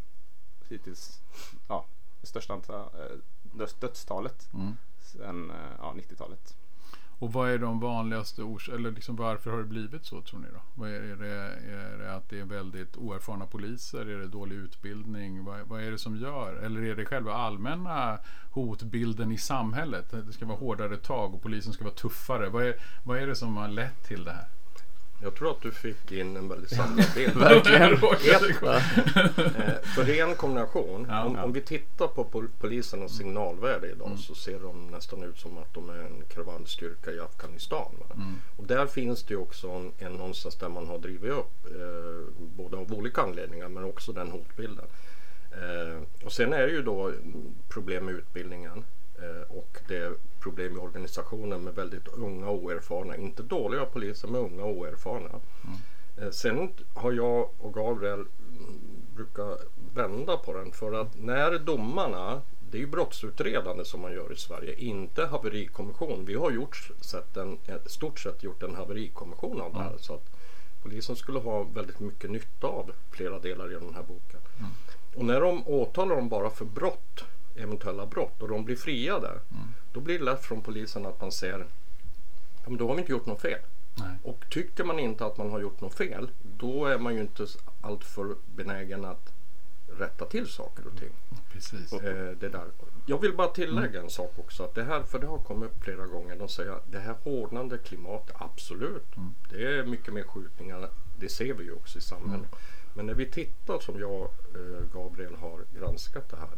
hittills 0.68 1.22
ja, 1.68 1.86
det 2.20 2.26
största 2.26 2.52
antal, 2.52 2.80
äh, 2.80 3.68
dödstalet 3.80 4.48
mm. 4.54 4.72
sen 4.98 5.52
ja, 5.78 5.94
90-talet. 5.96 6.56
Och 7.24 7.32
vad 7.32 7.50
är 7.50 7.58
de 7.58 7.80
vanligaste 7.80 8.42
orsakerna, 8.42 8.78
eller 8.78 8.90
liksom 8.90 9.16
varför 9.16 9.50
har 9.50 9.58
det 9.58 9.64
blivit 9.64 10.06
så 10.06 10.22
tror 10.22 10.40
ni 10.40 10.46
då? 10.52 10.60
Vad 10.74 10.90
är, 10.90 11.00
är, 11.00 11.16
det, 11.16 11.34
är 11.72 11.98
det 11.98 12.14
att 12.14 12.28
det 12.30 12.40
är 12.40 12.44
väldigt 12.44 12.96
oerfarna 12.96 13.46
poliser? 13.46 14.00
Är 14.00 14.18
det 14.18 14.26
dålig 14.26 14.56
utbildning? 14.56 15.44
Vad, 15.44 15.60
vad, 15.68 15.82
är 15.82 15.90
det 15.90 15.98
som 15.98 16.16
gör? 16.16 16.54
Eller 16.54 16.82
är 16.82 16.96
det 16.96 17.04
själva 17.04 17.34
allmänna 17.34 18.18
hotbilden 18.50 19.32
i 19.32 19.38
samhället? 19.38 20.10
Det 20.26 20.32
ska 20.32 20.46
vara 20.46 20.58
hårdare 20.58 20.96
tag 20.96 21.34
och 21.34 21.42
polisen 21.42 21.72
ska 21.72 21.84
vara 21.84 21.94
tuffare. 21.94 22.48
Vad 22.48 22.66
är, 22.66 22.74
vad 23.04 23.18
är 23.18 23.26
det 23.26 23.36
som 23.36 23.56
har 23.56 23.68
lett 23.68 24.04
till 24.04 24.24
det 24.24 24.32
här? 24.32 24.48
Jag 25.24 25.34
tror 25.34 25.50
att 25.50 25.62
du 25.62 25.70
fick 25.70 26.12
in 26.12 26.36
en 26.36 26.48
väldigt 26.48 26.70
samlad 26.70 27.06
bild. 27.14 27.36
Verkligen. 27.36 27.92
eh, 27.92 27.98
för 29.94 30.04
ren 30.04 30.34
kombination. 30.34 31.06
Ja, 31.08 31.24
om, 31.24 31.34
ja. 31.34 31.44
om, 31.44 31.52
vi 31.52 31.60
tittar 31.60 32.06
på 32.06 32.44
polisernas 32.60 33.16
signalvärde 33.16 33.90
idag 33.90 34.06
mm. 34.06 34.18
så 34.18 34.34
ser 34.34 34.60
de 34.60 34.86
nästan 34.90 35.22
ut 35.22 35.38
som 35.38 35.58
att 35.58 35.74
de 35.74 35.90
är 35.90 35.98
en 35.98 36.22
kravallstyrka 36.28 37.10
i 37.10 37.20
Afghanistan. 37.20 37.92
Mm. 38.14 38.34
Och 38.56 38.64
där 38.66 38.86
finns 38.86 39.22
det 39.22 39.36
också 39.36 39.68
en, 39.68 39.92
en 39.98 40.12
någonstans 40.12 40.56
där 40.56 40.68
man 40.68 40.86
har 40.86 40.98
drivit 40.98 41.32
upp, 41.32 41.66
eh, 41.66 42.34
både 42.38 42.76
av 42.76 42.92
olika 42.92 43.22
anledningar 43.22 43.68
men 43.68 43.84
också 43.84 44.12
den 44.12 44.30
hotbilden. 44.30 44.86
Eh, 45.52 46.26
och 46.26 46.32
sen 46.32 46.52
är 46.52 46.66
det 46.66 46.72
ju 46.72 46.82
då 46.82 47.12
problem 47.68 48.04
med 48.04 48.14
utbildningen 48.14 48.84
och 49.48 49.78
det 49.88 49.96
är 49.96 50.14
problem 50.40 50.76
i 50.76 50.78
organisationen 50.78 51.64
med 51.64 51.74
väldigt 51.74 52.08
unga 52.08 52.48
och 52.48 52.64
oerfarna, 52.64 53.16
inte 53.16 53.42
dåliga 53.42 53.84
poliser 53.84 54.28
men 54.28 54.40
unga 54.40 54.64
och 54.64 54.76
oerfarna. 54.76 55.28
Mm. 55.30 55.76
Eh, 56.16 56.30
sen 56.30 56.72
har 56.94 57.12
jag 57.12 57.48
och 57.58 57.74
Gabriel 57.74 58.20
mm, 58.20 58.80
brukar 59.14 59.58
vända 59.94 60.36
på 60.36 60.52
den 60.52 60.72
för 60.72 60.92
att 60.92 61.20
när 61.20 61.58
domarna 61.58 62.42
det 62.74 62.78
är 62.78 62.80
ju 62.80 62.86
brottsutredande 62.86 63.84
som 63.84 64.00
man 64.00 64.12
gör 64.12 64.32
i 64.32 64.36
Sverige, 64.36 64.74
inte 64.74 65.26
haverikommission. 65.26 66.24
Vi 66.24 66.34
har 66.34 66.50
gjort 66.50 66.90
sett 67.00 67.36
en, 67.36 67.58
stort 67.86 68.20
sett 68.20 68.42
gjort 68.42 68.62
en 68.62 68.74
haverikommission 68.74 69.60
av 69.60 69.72
det 69.72 69.78
här. 69.78 69.86
Mm. 69.86 69.98
Så 69.98 70.14
att 70.14 70.30
polisen 70.82 71.16
skulle 71.16 71.38
ha 71.38 71.62
väldigt 71.62 72.00
mycket 72.00 72.30
nytta 72.30 72.66
av 72.66 72.92
flera 73.10 73.38
delar 73.38 73.70
i 73.70 73.74
den 73.74 73.94
här 73.94 74.02
boken. 74.02 74.40
Mm. 74.58 74.70
Och 75.16 75.24
när 75.24 75.40
de 75.40 75.68
åtalar 75.68 76.16
dem 76.16 76.28
bara 76.28 76.50
för 76.50 76.64
brott, 76.64 77.24
eventuella 77.56 78.06
brott, 78.06 78.42
och 78.42 78.48
de 78.48 78.64
blir 78.64 78.76
friade, 78.76 79.28
mm. 79.28 79.64
då 79.92 80.00
blir 80.00 80.18
det 80.18 80.24
lätt 80.24 80.44
från 80.44 80.62
polisen 80.62 81.06
att 81.06 81.20
man 81.20 81.32
ser, 81.32 81.66
ja 82.64 82.68
men 82.70 82.76
då 82.76 82.88
har 82.88 82.94
vi 82.94 83.00
inte 83.00 83.12
gjort 83.12 83.26
något 83.26 83.40
fel. 83.40 83.60
Nej. 83.94 84.16
Och 84.22 84.44
tycker 84.50 84.84
man 84.84 84.98
inte 84.98 85.26
att 85.26 85.36
man 85.36 85.50
har 85.50 85.60
gjort 85.60 85.80
något 85.80 85.94
fel, 85.94 86.30
då 86.42 86.86
är 86.86 86.98
man 86.98 87.14
ju 87.14 87.20
inte 87.20 87.46
alltför 87.80 88.36
benägen 88.56 89.04
att 89.04 89.32
rätta 89.98 90.26
till 90.26 90.46
saker 90.46 90.86
och 90.86 90.98
ting. 90.98 91.12
Precis. 91.52 91.92
Eh, 91.92 92.30
det 92.30 92.48
där. 92.48 92.66
Jag 93.06 93.20
vill 93.20 93.36
bara 93.36 93.48
tillägga 93.48 93.88
mm. 93.88 94.04
en 94.04 94.10
sak 94.10 94.32
också. 94.36 94.64
Att 94.64 94.74
det 94.74 94.84
här, 94.84 95.02
för 95.02 95.18
det 95.18 95.26
har 95.26 95.38
kommit 95.38 95.70
upp 95.70 95.84
flera 95.84 96.06
gånger. 96.06 96.36
De 96.36 96.48
säger 96.48 96.70
att 96.70 96.92
det 96.92 96.98
här 96.98 97.14
hårdnande 97.22 97.78
klimatet, 97.78 98.36
absolut. 98.38 99.16
Mm. 99.16 99.34
Det 99.50 99.78
är 99.78 99.84
mycket 99.84 100.14
mer 100.14 100.22
skjutningar. 100.22 100.90
Det 101.18 101.28
ser 101.28 101.54
vi 101.54 101.64
ju 101.64 101.72
också 101.72 101.98
i 101.98 102.00
samhället. 102.00 102.52
Mm. 102.52 102.58
Men 102.94 103.06
när 103.06 103.14
vi 103.14 103.26
tittar 103.26 103.78
som 103.78 104.00
jag, 104.00 104.22
eh, 104.22 104.86
Gabriel, 104.92 105.34
har 105.34 105.64
granskat 105.78 106.28
det 106.28 106.36
här. 106.36 106.48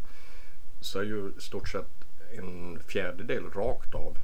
Så 0.81 0.99
är 0.99 1.05
ju 1.05 1.33
stort 1.39 1.69
sett 1.69 2.05
en 2.39 2.79
fjärdedel 2.87 3.51
rakt 3.51 3.95
av 3.95 4.19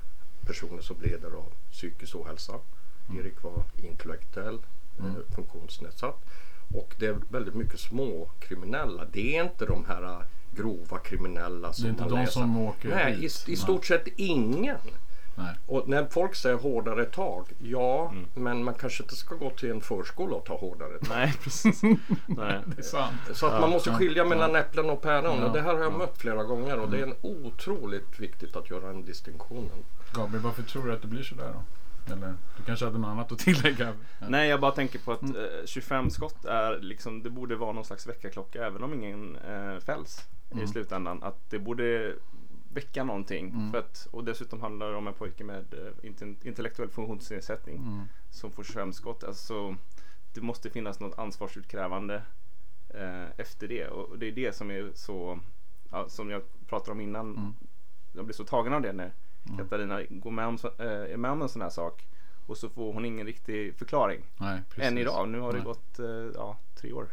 personer 0.47 0.83
som 0.83 1.01
lider 1.01 1.31
av 1.31 1.53
psykisk 1.71 2.17
ohälsa. 2.17 2.59
Mm. 3.09 3.21
Erik 3.21 3.43
var 3.43 3.65
intellektuell, 3.77 4.59
eh, 4.99 5.05
mm. 5.05 5.23
funktionsnedsatt. 5.35 6.25
Och 6.75 6.95
det 6.99 7.07
är 7.07 7.17
väldigt 7.31 7.55
mycket 7.55 7.81
små 7.81 8.31
kriminella. 8.41 9.05
Det 9.13 9.37
är 9.37 9.45
inte 9.45 9.67
de 9.67 9.85
här 9.85 10.03
äh, 10.03 10.23
grova 10.57 10.99
kriminella 10.99 11.73
som 11.73 11.85
Det 11.85 11.89
är 11.89 11.91
inte 11.91 12.05
de 12.05 12.15
läser. 12.15 12.33
som 12.33 12.57
åker 12.57 12.89
Nej, 12.89 13.15
hit. 13.15 13.45
i, 13.49 13.53
i 13.53 13.57
stort 13.57 13.87
sett 13.87 14.09
ingen. 14.17 14.79
Nej. 15.35 15.55
Och 15.67 15.89
när 15.89 16.07
folk 16.07 16.35
säger 16.35 16.57
hårdare 16.57 17.05
tag, 17.05 17.47
ja, 17.59 18.11
mm. 18.13 18.27
men 18.35 18.65
man 18.65 18.75
kanske 18.75 19.03
inte 19.03 19.17
ska 19.17 19.35
gå 19.35 19.51
till 19.51 19.71
en 19.71 19.81
förskola 19.81 20.37
och 20.37 20.45
ta 20.45 20.57
hårdare 20.57 20.99
tag. 20.99 21.17
Nej, 21.17 21.35
precis. 21.43 21.83
Nej. 22.27 22.61
det 22.67 22.79
är 22.79 22.83
sant. 22.83 23.21
Så 23.33 23.47
att 23.47 23.53
ja, 23.53 23.61
man 23.61 23.71
måste 23.71 23.91
skilja 23.91 24.25
mellan 24.25 24.51
ja. 24.51 24.59
äpplen 24.59 24.91
och 24.91 25.03
päron. 25.03 25.39
Ja. 25.39 25.47
Och 25.47 25.53
det 25.53 25.61
här 25.61 25.75
har 25.75 25.83
jag 25.83 25.93
mött 25.93 26.19
flera 26.19 26.45
gånger 26.45 26.79
och 26.79 26.89
mm. 26.89 26.91
det 26.91 26.99
är 26.99 27.07
en 27.07 27.17
otroligt 27.23 28.21
viktigt 28.21 28.57
att 28.57 28.71
göra 28.71 28.91
en 28.91 29.05
distinktion. 29.05 29.71
Gabriel, 30.15 30.43
varför 30.43 30.63
tror 30.63 30.87
du 30.87 30.93
att 30.93 31.03
det 31.03 31.09
blir 31.09 31.23
så 31.23 31.35
där 31.35 31.53
då? 31.53 31.63
Eller 32.13 32.35
du 32.57 32.65
kanske 32.67 32.85
hade 32.85 32.99
något 32.99 33.09
annat 33.09 33.33
att 33.33 33.39
tillägga? 33.39 33.93
Nej, 34.29 34.49
jag 34.49 34.61
bara 34.61 34.73
tänker 34.73 34.99
på 34.99 35.13
att 35.13 35.23
mm. 35.23 35.37
eh, 35.37 35.67
25 35.67 36.11
skott 36.11 36.45
är 36.45 36.79
liksom, 36.81 37.23
det 37.23 37.31
borde 37.31 37.57
vara 37.57 37.73
någon 37.73 37.85
slags 37.85 38.07
väckarklocka 38.07 38.67
även 38.67 38.83
om 38.83 38.95
ingen 38.95 39.37
eh, 39.37 39.79
fälls 39.79 40.27
mm. 40.53 40.65
i 40.65 40.69
slutändan. 40.69 41.23
Att 41.23 41.51
det 41.51 41.59
borde 41.59 42.15
väcka 42.75 43.05
någonting. 43.05 43.49
Mm. 43.49 43.73
För 43.73 43.79
att, 43.79 44.09
och 44.11 44.25
dessutom 44.25 44.61
handlar 44.61 44.91
det 44.91 44.97
om 44.97 45.07
en 45.07 45.15
pojke 45.15 45.45
med 45.45 45.75
eh, 45.75 46.11
intellektuell 46.43 46.89
funktionsnedsättning 46.89 47.77
mm. 47.77 48.05
som 48.31 48.53
får 48.53 48.65
25 48.65 48.93
skott. 48.93 49.25
Alltså, 49.25 49.77
det 50.33 50.41
måste 50.41 50.71
finnas 50.71 51.01
något 51.01 51.19
ansvarsutkrävande 51.19 52.23
eh, 52.89 53.31
efter 53.37 53.69
det. 53.69 53.89
Och 53.89 54.19
det 54.19 54.27
är 54.27 54.33
det 54.33 54.57
som 54.57 54.71
är 54.71 54.91
så, 54.95 55.41
ja, 55.91 56.09
som 56.09 56.31
jag 56.31 56.43
pratade 56.67 56.93
om 56.93 57.01
innan. 57.01 57.37
Mm. 57.37 57.55
Jag 58.13 58.25
blir 58.25 58.35
så 58.35 58.45
tagen 58.45 58.73
av 58.73 58.83
det 58.83 58.93
när 58.93 59.13
Mm. 59.45 59.59
Katarina 59.59 60.03
går 60.11 60.31
med 60.31 60.47
om, 60.47 60.59
är 60.79 61.17
med 61.17 61.31
om 61.31 61.43
en 61.43 61.49
sån 61.49 61.63
här 61.63 61.71
sak 61.71 62.07
och 62.47 62.57
så 62.57 62.69
får 62.69 62.93
hon 62.93 63.05
ingen 63.05 63.27
riktig 63.27 63.75
förklaring. 63.75 64.25
Nej, 64.37 64.61
Än 64.77 64.99
idag. 64.99 65.29
Nu 65.29 65.41
har 65.41 65.53
Nej. 65.53 65.61
det 65.61 65.65
gått 65.65 65.99
äh, 65.99 66.07
ja, 66.35 66.59
tre 66.75 66.93
år. 66.93 67.09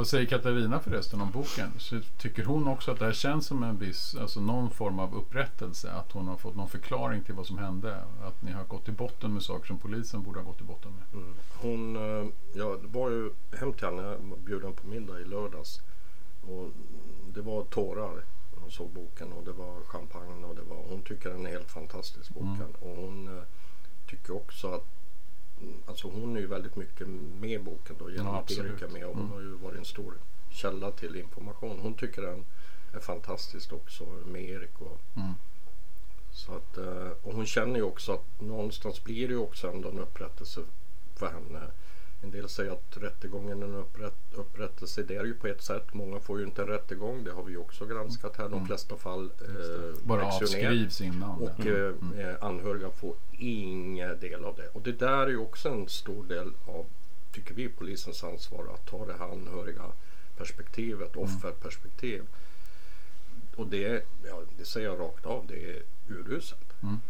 Vad 0.00 0.06
säger 0.06 0.26
Katarina 0.26 0.80
förresten 0.80 1.20
om 1.20 1.30
boken? 1.30 1.70
Så 1.78 2.00
tycker 2.18 2.44
hon 2.44 2.68
också 2.68 2.90
att 2.90 2.98
det 2.98 3.04
här 3.04 3.12
känns 3.12 3.46
som 3.46 3.62
en 3.62 3.78
viss, 3.78 4.16
alltså 4.20 4.40
någon 4.40 4.70
form 4.70 4.98
av 4.98 5.14
upprättelse? 5.14 5.92
Att 5.92 6.12
hon 6.12 6.28
har 6.28 6.36
fått 6.36 6.56
någon 6.56 6.68
förklaring 6.68 7.22
till 7.22 7.34
vad 7.34 7.46
som 7.46 7.58
hände? 7.58 7.96
Att 8.22 8.42
ni 8.42 8.52
har 8.52 8.64
gått 8.64 8.84
till 8.84 8.94
botten 8.94 9.34
med 9.34 9.42
saker 9.42 9.66
som 9.66 9.78
polisen 9.78 10.22
borde 10.22 10.38
ha 10.38 10.46
gått 10.46 10.56
till 10.56 10.66
botten 10.66 10.92
med? 10.92 11.22
Mm. 11.22 11.34
Hon, 11.60 11.96
eh, 11.96 12.26
ja, 12.52 12.76
det 12.82 12.98
var 12.98 13.10
ju 13.10 13.30
hem 13.60 13.72
till 13.72 13.84
henne, 13.86 14.16
bjuden 14.44 14.72
på 14.72 14.86
middag 14.86 15.20
i 15.20 15.24
lördags. 15.24 15.80
Och 16.42 16.70
det 17.34 17.40
var 17.40 17.64
tårar 17.64 18.24
hon 18.60 18.70
såg 18.70 18.90
boken 18.90 19.32
och 19.32 19.44
det 19.44 19.52
var 19.52 19.80
champagne 19.84 20.46
och 20.46 20.54
det 20.54 20.62
var, 20.62 20.76
hon 20.88 21.02
tycker 21.02 21.30
den 21.30 21.46
är 21.46 21.50
helt 21.50 21.70
fantastisk 21.70 22.34
boken. 22.34 22.54
Mm. 22.54 22.74
Och 22.80 22.96
hon 22.96 23.28
uh, 23.28 23.42
tycker 24.10 24.36
också 24.36 24.68
att 24.74 24.99
Alltså 25.86 26.08
hon 26.08 26.36
är 26.36 26.40
ju 26.40 26.46
väldigt 26.46 26.76
mycket 26.76 27.08
med 27.40 27.50
i 27.50 27.58
boken 27.58 27.96
då 27.98 28.10
genom 28.10 28.26
ja, 28.26 28.40
att 28.40 28.50
är 28.50 28.88
med 28.88 29.04
och 29.04 29.14
hon 29.14 29.24
mm. 29.24 29.32
har 29.32 29.40
ju 29.40 29.56
varit 29.56 29.78
en 29.78 29.84
stor 29.84 30.14
källa 30.50 30.90
till 30.90 31.16
information. 31.16 31.78
Hon 31.80 31.94
tycker 31.94 32.22
den 32.22 32.44
är 32.92 33.00
fantastisk 33.00 33.72
också 33.72 34.04
med 34.26 34.42
Erik. 34.42 34.80
Och, 34.80 35.00
mm. 35.16 35.34
så 36.32 36.52
att, 36.52 36.78
uh, 36.78 37.10
och 37.22 37.34
hon 37.34 37.46
känner 37.46 37.76
ju 37.76 37.82
också 37.82 38.12
att 38.12 38.40
någonstans 38.40 39.04
blir 39.04 39.28
det 39.28 39.34
ju 39.34 39.40
också 39.40 39.70
ändå 39.70 39.88
en 39.88 39.98
upprättelse 39.98 40.60
för 41.16 41.26
henne 41.26 41.70
en 42.22 42.30
del 42.30 42.48
säger 42.48 42.72
att 42.72 42.96
rättegången 42.96 43.62
är 43.62 43.66
en 43.66 43.74
upprätt, 43.74 44.34
upprättelse. 44.34 45.02
Det 45.02 45.16
är 45.16 45.24
ju 45.24 45.34
på 45.34 45.46
ett 45.46 45.62
sätt. 45.62 45.94
Många 45.94 46.20
får 46.20 46.38
ju 46.38 46.44
inte 46.44 46.62
en 46.62 46.68
rättegång. 46.68 47.24
Det 47.24 47.32
har 47.32 47.42
vi 47.42 47.56
också 47.56 47.86
granskat 47.86 48.36
här. 48.36 48.44
De 48.44 48.52
mm. 48.52 48.66
flesta 48.66 48.96
fall 48.96 49.24
eh, 49.24 50.02
Bara 50.02 50.26
avskrivs 50.26 51.00
innan. 51.00 51.30
Och 51.30 51.60
mm. 51.60 51.74
Eh, 51.74 52.12
mm. 52.12 52.18
eh, 52.18 52.34
anhöriga 52.40 52.90
får 52.90 53.14
ingen 53.32 54.20
del 54.20 54.44
av 54.44 54.56
det. 54.56 54.68
Och 54.68 54.82
det 54.82 54.92
där 54.92 55.26
är 55.26 55.28
ju 55.28 55.38
också 55.38 55.68
en 55.68 55.88
stor 55.88 56.24
del 56.24 56.52
av, 56.66 56.86
tycker 57.32 57.54
vi, 57.54 57.68
polisens 57.68 58.24
ansvar 58.24 58.66
att 58.74 58.86
ta 58.86 59.06
det 59.06 59.14
här 59.18 59.32
anhöriga 59.32 59.84
perspektivet, 60.36 61.16
mm. 61.16 61.24
offerperspektiv. 61.24 62.26
Och 63.56 63.66
det, 63.66 64.04
ja, 64.24 64.42
det 64.58 64.64
säger 64.64 64.88
jag 64.88 65.00
rakt 65.00 65.26
av, 65.26 65.46
det 65.46 65.70
är 65.70 65.82
uruselt. 66.08 66.82
Mm. 66.82 67.00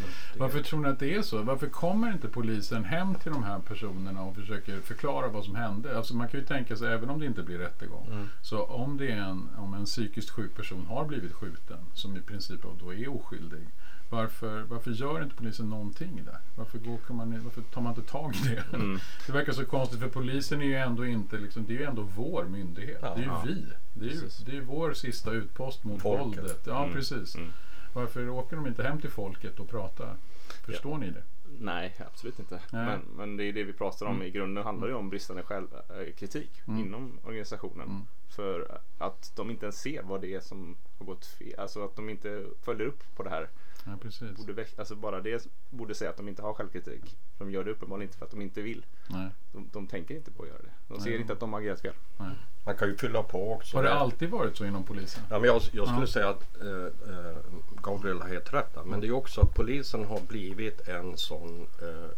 Mm. 0.00 0.10
Varför 0.38 0.60
tror 0.60 0.80
ni 0.80 0.88
att 0.88 0.98
det 0.98 1.14
är 1.14 1.22
så? 1.22 1.42
Varför 1.42 1.66
kommer 1.66 2.12
inte 2.12 2.28
polisen 2.28 2.84
hem 2.84 3.14
till 3.14 3.32
de 3.32 3.42
här 3.42 3.58
personerna 3.58 4.22
och 4.22 4.34
försöker 4.34 4.80
förklara 4.80 5.28
vad 5.28 5.44
som 5.44 5.54
hände? 5.54 5.96
Alltså 5.96 6.16
man 6.16 6.28
kan 6.28 6.40
ju 6.40 6.46
tänka 6.46 6.76
sig, 6.76 6.92
även 6.92 7.10
om 7.10 7.20
det 7.20 7.26
inte 7.26 7.42
blir 7.42 7.58
rättegång, 7.58 8.06
mm. 8.06 8.28
så 8.42 8.64
om, 8.64 8.96
det 8.96 9.10
är 9.10 9.16
en, 9.16 9.48
om 9.58 9.74
en 9.74 9.84
psykiskt 9.84 10.30
sjuk 10.30 10.56
person 10.56 10.86
har 10.86 11.04
blivit 11.04 11.32
skjuten, 11.32 11.78
som 11.94 12.16
i 12.16 12.20
princip 12.20 12.60
då 12.80 12.94
är 12.94 13.08
oskyldig, 13.08 13.68
varför, 14.10 14.62
varför 14.62 14.90
gör 14.90 15.22
inte 15.22 15.36
polisen 15.36 15.70
någonting 15.70 16.24
där? 16.24 16.38
Varför, 16.56 16.78
går, 16.78 17.14
man, 17.14 17.44
varför 17.44 17.62
tar 17.62 17.80
man 17.80 17.94
inte 17.94 18.10
tag 18.12 18.36
i 18.36 18.48
det? 18.48 18.76
Mm. 18.76 18.98
Det 19.26 19.32
verkar 19.32 19.52
så 19.52 19.64
konstigt 19.64 20.00
för 20.00 20.08
polisen 20.08 20.60
är 20.60 20.64
ju 20.64 20.74
ändå 20.74 21.06
inte, 21.06 21.38
liksom, 21.38 21.66
det 21.66 21.74
är 21.74 21.78
ju 21.78 21.84
ändå 21.84 22.02
vår 22.02 22.44
myndighet. 22.44 22.98
Ja, 23.02 23.14
det 23.14 23.20
är 23.20 23.24
ju 23.24 23.30
ja. 23.30 23.42
vi. 23.46 23.66
Det 23.92 24.06
är 24.06 24.10
ju, 24.10 24.28
det 24.46 24.56
är 24.56 24.60
vår 24.60 24.92
sista 24.92 25.30
utpost 25.30 25.84
mot 25.84 26.02
Folket. 26.02 26.38
våldet. 26.42 26.62
Ja, 26.66 26.82
mm. 26.82 26.94
precis. 26.94 27.34
Mm. 27.34 27.52
Varför 27.94 28.28
åker 28.28 28.56
de 28.56 28.66
inte 28.66 28.82
hem 28.82 29.00
till 29.00 29.10
folket 29.10 29.60
och 29.60 29.68
pratar? 29.68 30.16
Förstår 30.64 30.92
ja. 30.92 30.98
ni 30.98 31.10
det? 31.10 31.22
Nej, 31.58 31.94
absolut 32.06 32.38
inte. 32.38 32.60
Men, 32.70 33.00
men, 33.16 33.36
det 33.36 33.44
är 33.44 33.52
det 33.52 33.64
vi 33.64 33.72
pratar 33.72 34.06
om. 34.06 34.14
Mm. 34.14 34.26
I 34.26 34.30
grunden 34.30 34.64
handlar 34.64 34.88
det 34.88 34.94
om 34.94 35.10
bristande 35.10 35.42
självkritik 35.42 36.62
mm. 36.68 36.80
inom 36.80 37.18
organisationen. 37.24 37.88
Mm. 37.88 38.02
För 38.28 38.78
att 38.98 39.32
de 39.36 39.50
inte 39.50 39.66
ens 39.66 39.80
ser 39.80 40.02
vad 40.02 40.20
det 40.20 40.34
är 40.34 40.40
som 40.40 40.76
har 40.98 41.06
gått 41.06 41.26
fel. 41.26 41.60
Alltså 41.60 41.84
att 41.84 41.96
de 41.96 42.08
inte 42.08 42.46
följer 42.62 42.86
upp 42.86 43.16
på 43.16 43.22
det 43.22 43.30
här. 43.30 43.48
Ja, 43.84 43.92
precis. 44.02 44.36
Borde 44.36 44.66
alltså 44.76 44.96
bara 44.96 45.20
det 45.20 45.46
borde 45.70 45.94
säga 45.94 46.10
att 46.10 46.16
de 46.16 46.28
inte 46.28 46.42
har 46.42 46.54
självkritik. 46.54 47.16
De 47.38 47.50
gör 47.50 47.64
det 47.64 47.70
uppenbarligen 47.70 48.08
inte 48.08 48.18
för 48.18 48.24
att 48.24 48.30
de 48.30 48.42
inte 48.42 48.62
vill. 48.62 48.86
Nej. 49.06 49.28
De, 49.52 49.68
de 49.72 49.86
tänker 49.86 50.14
inte 50.14 50.30
på 50.30 50.42
att 50.42 50.48
göra 50.48 50.58
det. 50.58 50.70
De 50.88 51.00
ser 51.00 51.10
Nej. 51.10 51.20
inte 51.20 51.32
att 51.32 51.40
de 51.40 51.52
har 51.52 51.60
agerat 51.60 51.80
fel. 51.80 51.94
Nej. 52.16 52.36
Man 52.64 52.76
kan 52.76 52.88
ju 52.88 52.96
fylla 52.96 53.22
på 53.22 53.52
också. 53.52 53.76
Har 53.76 53.84
det 53.84 53.94
alltid 53.94 54.30
varit 54.30 54.56
så 54.56 54.64
inom 54.64 54.84
polisen? 54.84 55.22
Ja, 55.30 55.38
men 55.38 55.46
jag, 55.46 55.62
jag 55.72 55.88
skulle 55.88 56.00
ja. 56.00 56.06
säga 56.06 56.28
att 56.28 56.62
äh, 56.62 56.68
äh, 56.68 57.36
Gabriel 57.82 58.20
har 58.20 58.28
helt 58.28 58.52
rätt 58.52 58.76
Men 58.84 59.00
det 59.00 59.06
är 59.06 59.12
också 59.12 59.40
att 59.40 59.54
polisen 59.54 60.04
har 60.04 60.20
blivit 60.20 60.88
en 60.88 61.16
sån 61.16 61.66
äh, 61.82 62.10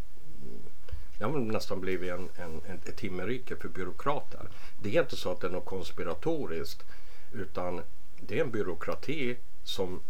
Ja, 1.18 1.28
men 1.28 1.48
nästan 1.48 1.80
blivit 1.80 2.10
en, 2.10 2.28
en, 2.36 2.60
en, 2.66 2.80
ett 2.86 3.00
himmelrike 3.00 3.56
för 3.56 3.68
byråkrater. 3.68 4.48
Det 4.82 4.96
är 4.96 5.02
inte 5.02 5.16
så 5.16 5.32
att 5.32 5.40
det 5.40 5.46
är 5.46 5.50
något 5.50 5.64
konspiratoriskt 5.64 6.84
utan 7.32 7.82
det 8.20 8.38
är 8.38 8.44
en 8.44 8.50
byråkrati 8.50 9.36
som 9.64 10.00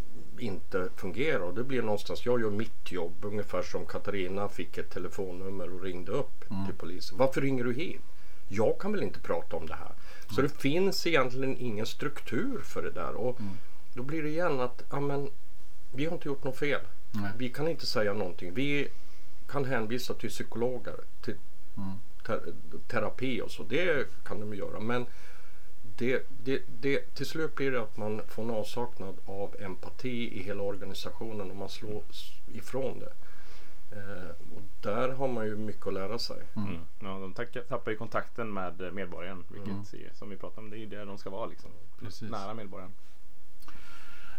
inte 0.41 0.89
fungerar. 0.97 1.41
Och 1.41 1.55
det 1.55 1.65
blir 1.65 1.83
någonstans, 1.83 2.27
jag 2.27 2.41
gör 2.41 2.51
mitt 2.51 2.93
jobb 2.93 3.25
ungefär 3.25 3.63
som 3.63 3.87
Katarina 3.87 4.49
fick 4.49 4.79
ett 4.79 4.91
telefonnummer 4.91 5.75
och 5.75 5.83
ringde 5.83 6.13
upp 6.13 6.51
mm. 6.51 6.67
till 6.67 6.75
polisen. 6.75 7.19
Varför 7.19 7.41
ringer 7.41 7.65
du 7.65 7.73
hit? 7.73 8.01
Jag 8.49 8.79
kan 8.81 8.93
väl 8.93 9.03
inte 9.03 9.21
prata 9.21 9.57
om 9.57 9.67
det 9.67 9.75
här. 9.75 9.93
Så 10.35 10.43
det 10.43 10.49
finns 10.49 11.07
egentligen 11.07 11.57
ingen 11.57 11.87
struktur 11.87 12.61
för 12.63 12.83
det 12.83 12.91
där. 12.91 13.15
Och 13.15 13.41
mm. 13.41 13.53
Då 13.97 14.03
blir 14.03 14.23
det 14.23 14.29
igen 14.29 14.61
att 14.61 14.93
amen, 14.93 15.31
vi 15.95 16.05
har 16.05 16.13
inte 16.13 16.29
gjort 16.29 16.45
något 16.45 16.59
fel. 16.59 16.81
Nej. 17.13 17.31
Vi 17.39 17.49
kan 17.49 17.69
inte 17.69 17.87
säga 17.87 18.13
någonting. 18.13 18.55
Vi 18.55 18.89
kan 19.49 19.65
hänvisa 19.65 20.15
till 20.15 20.31
psykologer, 20.31 20.95
till 21.21 21.35
mm. 21.77 21.91
ter 22.27 22.41
terapi 22.89 23.41
och 23.41 23.51
så. 23.51 23.63
Det 23.63 24.09
kan 24.25 24.41
de 24.41 24.55
göra. 24.55 24.81
Men 24.81 25.07
det, 25.97 26.27
det, 26.45 26.63
det, 26.81 27.15
till 27.15 27.27
slut 27.27 27.55
blir 27.55 27.71
det 27.71 27.83
att 27.83 27.97
man 27.97 28.23
får 28.29 28.43
en 28.43 28.51
avsaknad 28.51 29.17
av 29.27 29.57
empati 29.59 30.39
i 30.39 30.43
hela 30.43 30.63
organisationen 30.63 31.51
och 31.51 31.57
man 31.57 31.69
slår 31.69 32.03
ifrån 32.53 32.99
det. 32.99 33.13
Eh, 33.97 34.57
och 34.57 34.63
där 34.83 35.09
har 35.09 35.29
man 35.29 35.47
ju 35.47 35.57
mycket 35.57 35.87
att 35.87 35.95
lära 35.95 36.19
sig. 36.19 36.43
Mm. 36.57 36.69
mm. 36.69 36.81
Ja, 37.01 37.19
de 37.19 37.63
tappar 37.69 37.91
ju 37.91 37.97
kontakten 37.97 38.53
med 38.53 38.93
medborgaren, 38.95 39.45
vilket 39.49 39.93
mm. 39.95 40.15
som 40.15 40.31
vi 40.31 40.37
pratade 40.37 40.61
om, 40.61 40.71
det 40.71 40.77
är 40.77 40.81
ju 40.81 40.87
där 40.87 41.07
de 41.07 41.19
ska 41.19 41.31
vara 41.31 41.47
liksom. 41.47 41.71
Precis. 42.01 42.31
Nära 42.31 42.55
medborgaren. 42.55 42.93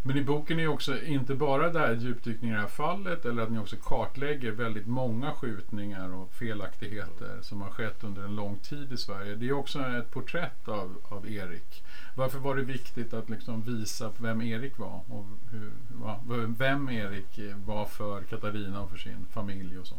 Men 0.04 0.18
i 0.18 0.24
boken 0.24 0.60
är 0.60 0.68
också 0.68 1.04
inte 1.04 1.36
bara 1.36 1.70
det 1.70 1.80
här 1.80 1.94
djupdykning 1.94 2.51
i 2.51 2.54
det 2.54 2.60
här 2.60 2.68
fallet 2.68 3.25
eller 3.25 3.44
att 3.44 3.51
ni 3.51 3.60
också 3.60 3.75
kartlägger 3.84 4.51
väldigt 4.51 4.88
många 4.88 5.34
skjutningar 5.34 6.13
och 6.13 6.34
felaktigheter 6.34 7.42
som 7.42 7.62
har 7.62 7.70
skett 7.70 8.04
under 8.04 8.24
en 8.24 8.36
lång 8.36 8.58
tid 8.58 8.92
i 8.94 8.98
Sverige. 8.98 9.36
Det 9.36 9.50
är 9.50 9.54
också 9.54 9.80
ett 9.80 10.12
porträtt 10.12 10.68
av, 10.68 10.96
av 11.10 11.30
Erik. 11.32 11.84
Varför 12.16 12.39
var 12.39 12.56
det 12.56 12.63
viktigt 12.63 13.13
att 13.13 13.30
liksom 13.30 13.62
visa 13.62 14.12
vem 14.18 14.42
Erik 14.42 14.77
var 14.77 15.01
och 15.10 15.25
hur, 15.51 16.58
vem 16.58 16.89
Erik 16.89 17.39
var 17.66 17.86
för 17.86 18.22
Katarina 18.24 18.82
och 18.82 18.89
för 18.89 18.98
sin 18.98 19.25
familj 19.34 19.80
och 19.80 19.88
så? 19.88 19.96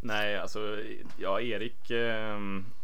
Nej, 0.00 0.38
alltså 0.38 0.78
ja, 1.16 1.40
Erik, 1.40 1.90
eh, 1.90 2.38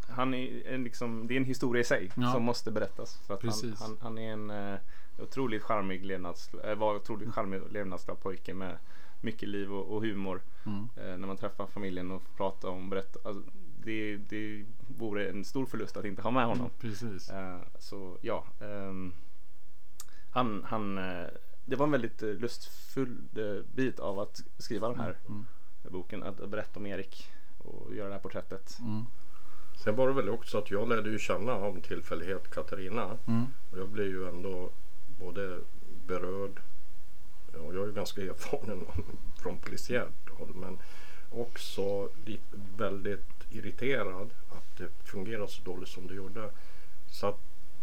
han 0.09 0.33
är 0.33 0.77
liksom, 0.77 1.27
det 1.27 1.33
är 1.33 1.37
en 1.37 1.45
historia 1.45 1.81
i 1.81 1.83
sig 1.83 2.11
ja. 2.15 2.31
som 2.31 2.43
måste 2.43 2.71
berättas. 2.71 3.21
För 3.27 3.39
han, 3.43 3.75
han, 3.79 3.97
han, 4.01 4.17
är 4.17 4.33
en 4.33 4.49
eh, 4.49 4.79
otroligt 5.17 5.63
charmig 5.63 6.05
levnads, 6.05 6.53
äh, 6.53 6.75
var 6.75 6.95
otroligt 6.95 7.33
charmig 7.33 7.61
levnadsglad 7.71 8.19
pojke 8.19 8.53
med 8.53 8.77
mycket 9.21 9.49
liv 9.49 9.73
och, 9.73 9.95
och 9.95 10.01
humor. 10.01 10.41
Mm. 10.65 10.89
Eh, 10.95 11.17
när 11.17 11.27
man 11.27 11.37
träffar 11.37 11.67
familjen 11.67 12.11
och 12.11 12.23
pratar 12.37 12.69
om 12.69 12.89
berätta, 12.89 13.19
alltså, 13.23 13.43
det, 13.83 14.17
det 14.17 14.65
vore 14.87 15.29
en 15.29 15.45
stor 15.45 15.65
förlust 15.65 15.97
att 15.97 16.05
inte 16.05 16.21
ha 16.21 16.31
med 16.31 16.45
honom. 16.45 16.65
Mm, 16.65 16.71
precis. 16.79 17.29
Eh, 17.29 17.59
så 17.79 18.17
ja, 18.21 18.45
ehm, 18.61 19.13
han, 20.31 20.63
han, 20.63 20.97
eh, 20.97 21.27
det 21.65 21.75
var 21.75 21.85
en 21.85 21.91
väldigt 21.91 22.23
eh, 22.23 22.29
lustfull 22.29 23.17
eh, 23.35 23.75
bit 23.75 23.99
av 23.99 24.19
att 24.19 24.41
skriva 24.57 24.89
den 24.89 24.99
här 24.99 25.09
mm. 25.09 25.19
mm. 25.27 25.45
boken. 25.83 26.23
Att 26.23 26.49
berätta 26.49 26.79
om 26.79 26.85
Erik 26.85 27.31
och 27.57 27.95
göra 27.95 28.07
det 28.07 28.13
här 28.13 28.21
porträttet. 28.21 28.77
Mm. 28.79 29.05
Sen 29.83 29.95
var 29.95 30.07
det 30.07 30.13
väl 30.13 30.29
också 30.29 30.57
att 30.57 30.71
jag 30.71 30.89
lärde 30.89 31.09
ju 31.09 31.19
känna 31.19 31.55
om 31.55 31.81
tillfällighet 31.81 32.49
Katarina. 32.49 33.17
Mm. 33.27 33.45
Och 33.71 33.77
jag 33.77 33.89
blev 33.89 34.07
ju 34.07 34.27
ändå 34.27 34.71
både 35.19 35.59
berörd 36.05 36.61
och 37.53 37.75
jag 37.75 37.87
är 37.87 37.91
ganska 37.91 38.21
erfaren 38.21 38.85
från 39.41 39.57
polisiärt 39.57 40.29
håll 40.29 40.53
men 40.55 40.77
också 41.29 42.09
väldigt 42.77 43.47
irriterad 43.49 44.29
att 44.49 44.77
det 44.77 44.89
fungerar 45.03 45.47
så 45.47 45.63
dåligt 45.63 45.89
som 45.89 46.07
det 46.07 46.13
gjorde. 46.13 46.49
Så 47.11 47.27
att 47.27 47.39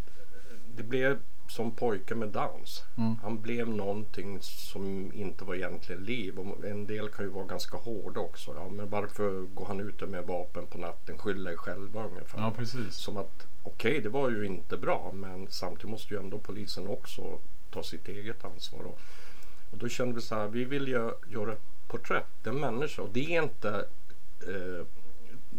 eh, 0.06 0.56
det 0.76 0.82
blev 0.82 1.18
som 1.48 1.70
pojke 1.70 2.14
med 2.14 2.28
dans. 2.28 2.84
Mm. 2.96 3.16
Han 3.22 3.40
blev 3.40 3.68
någonting 3.68 4.38
som 4.42 5.12
inte 5.14 5.44
var 5.44 5.54
egentligen 5.54 6.04
liv. 6.04 6.38
Och 6.38 6.64
en 6.64 6.86
del 6.86 7.08
kan 7.08 7.24
ju 7.24 7.30
vara 7.30 7.46
ganska 7.46 7.76
hårda 7.76 8.20
också. 8.20 8.54
Ja, 8.56 8.68
men 8.68 8.90
varför 8.90 9.40
går 9.54 9.66
han 9.66 9.80
ute 9.80 10.06
med 10.06 10.26
vapen 10.26 10.66
på 10.66 10.78
natten? 10.78 11.18
Skyll 11.18 11.44
dig 11.44 11.56
själva 11.56 12.04
ungefär. 12.04 12.38
Ja, 12.38 12.52
precis. 12.56 12.94
Som 12.94 13.16
att 13.16 13.46
okej, 13.62 13.90
okay, 13.90 14.00
det 14.02 14.08
var 14.08 14.30
ju 14.30 14.46
inte 14.46 14.76
bra 14.76 15.10
men 15.14 15.46
samtidigt 15.50 15.90
måste 15.90 16.14
ju 16.14 16.20
ändå 16.20 16.38
polisen 16.38 16.86
också 16.86 17.38
ta 17.70 17.82
sitt 17.82 18.08
eget 18.08 18.44
ansvar. 18.44 18.80
Och, 18.80 18.98
och 19.70 19.78
då 19.78 19.88
kände 19.88 20.14
vi 20.14 20.20
så 20.20 20.34
här, 20.34 20.48
vi 20.48 20.64
vill 20.64 20.88
ju 20.88 21.10
göra 21.28 21.52
ett 21.52 21.88
porträtt, 21.88 22.46
en 22.46 22.60
människa 22.60 23.02
och 23.02 23.10
det 23.12 23.36
är 23.36 23.42
inte 23.42 23.86
eh, 24.46 24.86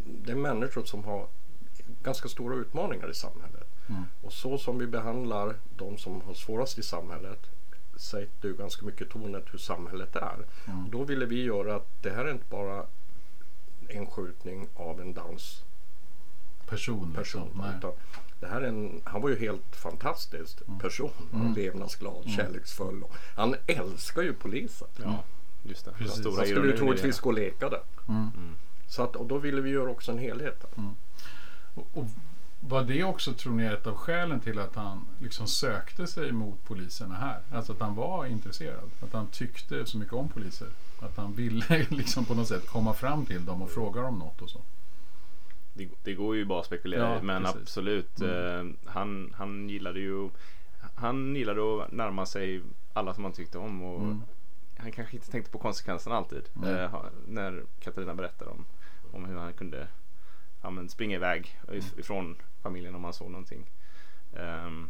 det 0.06 0.32
är 0.32 0.36
människor 0.36 0.84
som 0.84 1.04
har 1.04 1.28
ganska 2.04 2.28
stora 2.28 2.56
utmaningar 2.56 3.10
i 3.10 3.14
samhället. 3.14 3.65
Mm. 3.90 4.04
Och 4.22 4.34
så 4.34 4.58
som 4.58 4.78
vi 4.78 4.88
behandlar 4.88 5.56
de 5.78 5.98
som 5.98 6.22
har 6.22 6.34
svårast 6.34 6.78
i 6.78 6.84
samhället 6.84 7.40
sätter 7.96 8.48
ju 8.48 8.56
ganska 8.56 8.86
mycket 8.86 9.10
tonet 9.10 9.44
hur 9.52 9.60
samhället 9.60 10.16
är. 10.16 10.46
Mm. 10.66 10.86
Och 10.86 10.92
då 10.92 11.04
ville 11.04 11.26
vi 11.26 11.44
göra 11.44 11.76
att 11.76 11.88
det 12.02 12.10
här 12.10 12.26
är 12.26 12.32
inte 12.32 12.46
bara 12.50 12.86
en 13.88 14.08
skjutning 14.08 14.68
av 14.76 15.02
en 15.02 15.14
dans 15.14 15.64
person. 16.66 17.14
person 17.14 17.48
liksom. 17.48 17.92
det 18.40 18.48
här 18.48 18.62
är 18.62 18.68
en, 18.68 19.02
han 19.04 19.22
var 19.22 19.30
ju 19.30 19.40
helt 19.40 19.76
fantastisk 19.76 20.62
mm. 20.68 20.80
person. 20.80 21.12
Mm. 21.34 21.54
Levnadsglad, 21.54 22.24
mm. 22.26 22.36
kärleksfull. 22.36 23.04
Och 23.04 23.16
han 23.36 23.56
älskar 23.68 24.22
ju 24.22 24.34
polisen. 24.34 24.88
Ja, 25.04 25.24
just 25.64 25.86
det. 25.86 25.92
Precis. 25.92 26.20
Stora 26.20 26.38
han 26.38 26.46
skulle 26.46 26.72
ju 26.72 26.78
troligtvis 26.78 27.20
gå 27.20 27.30
och 27.30 27.36
leka 27.36 27.70
där. 27.70 27.84
Mm. 28.08 28.22
mm. 28.22 28.56
Så 28.88 29.04
att, 29.04 29.16
och 29.16 29.26
då 29.26 29.38
ville 29.38 29.62
vi 29.62 29.70
göra 29.70 29.90
också 29.90 30.12
en 30.12 30.18
helhet. 30.18 30.78
Mm. 30.78 30.96
Och, 31.74 31.88
och, 31.94 32.06
var 32.68 32.84
det 32.84 33.04
också, 33.04 33.34
tror 33.34 33.54
ni, 33.54 33.66
ett 33.66 33.88
av 33.88 33.96
skälen 33.96 34.40
till 34.40 34.60
att 34.60 34.76
han 34.76 35.08
liksom 35.20 35.48
sökte 35.48 36.08
sig 36.08 36.32
mot 36.32 36.64
poliserna 36.64 37.16
här? 37.16 37.40
Alltså 37.52 37.72
att 37.72 37.80
han 37.80 37.96
var 37.96 38.26
intresserad? 38.26 38.92
Att 39.02 39.14
han 39.14 39.28
tyckte 39.28 39.86
så 39.86 39.98
mycket 39.98 40.14
om 40.14 40.30
poliser? 40.30 40.68
Att 41.00 41.18
han 41.18 41.34
ville 41.34 41.86
liksom 41.90 42.26
på 42.26 42.34
något 42.34 42.48
sätt 42.48 42.68
komma 42.68 42.94
fram 42.94 43.26
till 43.26 43.46
dem 43.46 43.62
och 43.62 43.72
fråga 43.72 44.02
dem 44.02 44.20
något 44.20 44.42
och 44.42 44.50
så? 44.50 44.62
Det, 45.74 45.90
det 46.04 46.14
går 46.14 46.36
ju 46.36 46.46
bara 46.46 46.60
att 46.60 46.66
spekulera 46.66 47.14
ja, 47.14 47.22
men 47.22 47.44
precis. 47.44 47.62
absolut. 47.62 48.22
Mm. 48.22 48.70
Eh, 48.70 48.92
han, 48.92 49.34
han 49.38 49.70
gillade 49.70 50.00
ju 50.00 50.30
Han 50.96 51.36
gillade 51.36 51.84
att 51.84 51.92
närma 51.92 52.26
sig 52.26 52.62
alla 52.94 53.14
som 53.14 53.24
han 53.24 53.34
tyckte 53.34 53.58
om 53.58 53.84
och 53.84 54.02
mm. 54.02 54.22
han 54.78 54.92
kanske 54.92 55.16
inte 55.16 55.32
tänkte 55.32 55.52
på 55.52 55.58
konsekvenserna 55.58 56.16
alltid. 56.16 56.44
Eh, 56.66 56.96
när 57.28 57.64
Katarina 57.80 58.16
berättade 58.16 58.52
om, 58.52 58.66
om 59.12 59.26
hur 59.26 59.38
han 59.38 59.54
kunde 59.54 59.88
ja, 60.66 60.72
men 60.72 60.90
springa 60.90 61.16
iväg 61.16 61.60
mm. 61.68 61.84
ifrån 61.98 62.36
familjen 62.62 62.96
om 62.96 63.04
han 63.04 63.14
såg 63.14 63.32
någonting. 63.32 63.72
Um, 64.34 64.90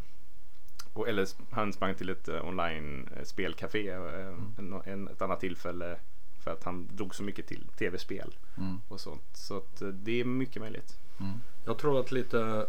och, 0.94 1.10
eller 1.10 1.28
han 1.52 1.74
sprang 1.74 1.96
till 1.96 2.10
ett 2.10 2.30
uh, 2.30 2.46
online 2.46 3.10
uh, 3.18 3.24
spelcafé 3.24 3.96
uh, 3.96 4.38
mm. 4.58 4.82
en, 4.86 5.08
ett 5.08 5.22
annat 5.22 5.40
tillfälle 5.40 5.98
för 6.44 6.52
att 6.52 6.64
han 6.64 6.90
drog 6.92 7.16
så 7.16 7.24
mycket 7.24 7.48
till 7.48 7.68
tv-spel 7.78 8.36
mm. 8.58 8.82
och 8.88 9.00
sånt. 9.00 9.24
Så 9.34 9.58
att, 9.58 9.82
det 9.94 10.22
är 10.22 10.26
mycket 10.26 10.62
möjligt. 10.62 10.98
Mm. 11.20 11.34
Jag 11.66 11.78
tror 11.78 12.00
att 12.00 12.12
lite 12.12 12.68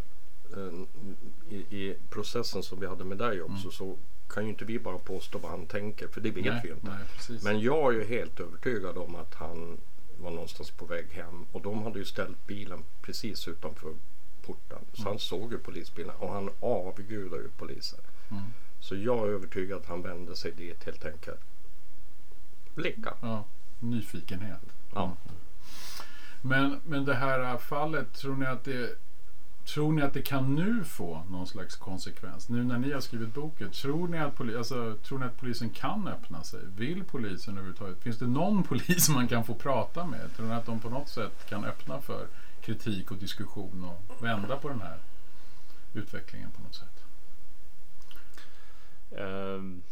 i, 1.49 1.57
i, 1.57 1.97
processen 2.11 2.63
som 2.63 2.81
vi 2.81 2.87
hade 2.87 3.05
med 3.05 3.19
dig 3.19 3.43
också 3.43 3.63
mm. 3.63 3.73
så 3.73 3.97
kan 4.29 4.45
ju 4.45 4.49
inte 4.49 4.65
vi 4.65 4.79
bara 4.79 4.99
påstå 4.99 5.39
vad 5.39 5.51
han 5.51 5.67
tänker 5.67 6.09
för 6.09 6.21
det 6.21 6.31
vet 6.31 6.45
nej, 6.45 6.61
vi 6.65 6.71
inte. 6.71 6.99
Nej, 7.29 7.41
Men 7.45 7.61
jag 7.61 7.95
är 7.95 7.99
ju 7.99 8.05
helt 8.05 8.41
övertygad 8.41 8.99
om 8.99 9.15
att 9.15 9.35
han 9.35 9.79
var 10.19 10.31
någonstans 10.31 10.71
på 10.71 10.85
väg 10.85 11.07
hem 11.13 11.47
och 11.53 11.63
de 11.63 11.83
hade 11.83 11.99
ju 11.99 12.05
ställt 12.05 12.47
bilen 12.47 12.85
precis 13.03 13.49
utanför 13.49 13.95
porten. 14.43 14.79
Så 14.93 15.03
mm. 15.03 15.11
han 15.11 15.19
såg 15.19 15.53
ju 15.53 15.59
polisbilen 15.59 16.17
och 16.17 16.33
han 16.33 16.51
avgudar 16.61 17.39
ju 17.39 17.51
polisen. 17.57 18.01
Mm. 18.31 18.43
Så 18.81 18.97
jag 18.97 19.29
är 19.29 19.33
övertygad 19.33 19.81
att 19.81 19.87
han 19.87 20.03
vände 20.03 20.37
sig 20.37 20.53
dit 20.53 20.85
helt 20.85 21.05
enkelt. 21.05 21.41
Blicka. 22.75 23.15
Ja, 23.21 23.45
nyfikenhet. 23.81 24.61
Ja. 24.95 25.05
Mm. 25.05 25.17
Men, 26.43 26.81
men 26.85 27.05
det 27.05 27.15
här 27.15 27.59
fallet, 27.59 28.13
tror 28.13 28.37
ni 28.37 28.47
att 28.47 28.65
det 28.65 28.99
Tror 29.67 29.93
ni 29.93 30.03
att 30.03 30.15
det 30.15 30.23
kan 30.23 30.55
nu 30.55 30.85
få 30.85 31.25
någon 31.31 31.47
slags 31.47 31.77
konsekvens? 31.77 32.49
Nu 32.49 32.65
när 32.65 32.79
ni 32.79 32.93
har 32.93 33.01
skrivit 33.01 33.35
boken, 33.35 33.71
tror 33.71 34.09
ni 34.09 34.19
att, 34.19 34.37
poli 34.37 34.57
alltså, 34.57 34.97
tror 35.03 35.19
ni 35.19 35.25
att 35.27 35.41
polisen 35.41 35.71
kan 35.71 36.09
öppna 36.09 36.43
sig? 36.43 36.61
Vill 36.77 37.05
polisen 37.05 37.55
överhuvudtaget? 37.55 38.03
Finns 38.03 38.19
det 38.19 38.27
någon 38.27 38.63
polis 38.69 39.09
man 39.09 39.29
kan 39.29 39.45
få 39.45 39.55
prata 39.55 40.07
med? 40.07 40.37
Tror 40.37 40.47
ni 40.47 40.55
att 40.55 40.67
de 40.67 40.81
på 40.81 40.91
något 40.91 41.09
sätt 41.09 41.49
kan 41.49 41.65
öppna 41.65 42.01
för 42.01 42.27
kritik 42.61 43.11
och 43.11 43.17
diskussion 43.17 43.85
och 43.85 44.25
vända 44.25 44.57
på 44.57 44.69
den 44.69 44.81
här 44.81 44.99
utvecklingen 45.95 46.51
på 46.51 46.63
något 46.63 46.75
sätt? 46.75 47.05
Um 49.11 49.83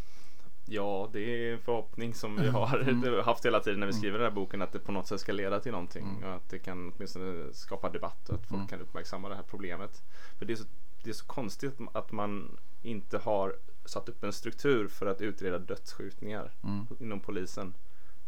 Ja, 0.66 1.10
det 1.12 1.20
är 1.20 1.52
en 1.52 1.58
förhoppning 1.58 2.14
som 2.14 2.36
vi 2.36 2.48
har 2.48 2.80
mm. 2.80 3.20
haft 3.24 3.44
hela 3.44 3.60
tiden 3.60 3.80
när 3.80 3.86
vi 3.86 3.92
mm. 3.92 4.00
skriver 4.00 4.18
den 4.18 4.26
här 4.26 4.34
boken 4.34 4.62
att 4.62 4.72
det 4.72 4.78
på 4.78 4.92
något 4.92 5.06
sätt 5.06 5.20
ska 5.20 5.32
leda 5.32 5.60
till 5.60 5.72
någonting 5.72 6.08
mm. 6.08 6.24
och 6.24 6.36
att 6.36 6.48
det 6.48 6.58
kan 6.58 6.92
åtminstone 6.96 7.52
skapa 7.52 7.90
debatt 7.90 8.28
och 8.28 8.34
att 8.34 8.46
folk 8.46 8.58
mm. 8.58 8.66
kan 8.66 8.80
uppmärksamma 8.80 9.28
det 9.28 9.34
här 9.34 9.42
problemet. 9.42 10.02
För 10.38 10.46
det 10.46 10.52
är, 10.52 10.56
så, 10.56 10.64
det 11.02 11.10
är 11.10 11.14
så 11.14 11.26
konstigt 11.26 11.78
att 11.92 12.12
man 12.12 12.58
inte 12.82 13.18
har 13.18 13.56
satt 13.84 14.08
upp 14.08 14.24
en 14.24 14.32
struktur 14.32 14.88
för 14.88 15.06
att 15.06 15.20
utreda 15.20 15.58
dödsskjutningar 15.58 16.52
mm. 16.62 16.86
inom 16.98 17.20
polisen. 17.20 17.74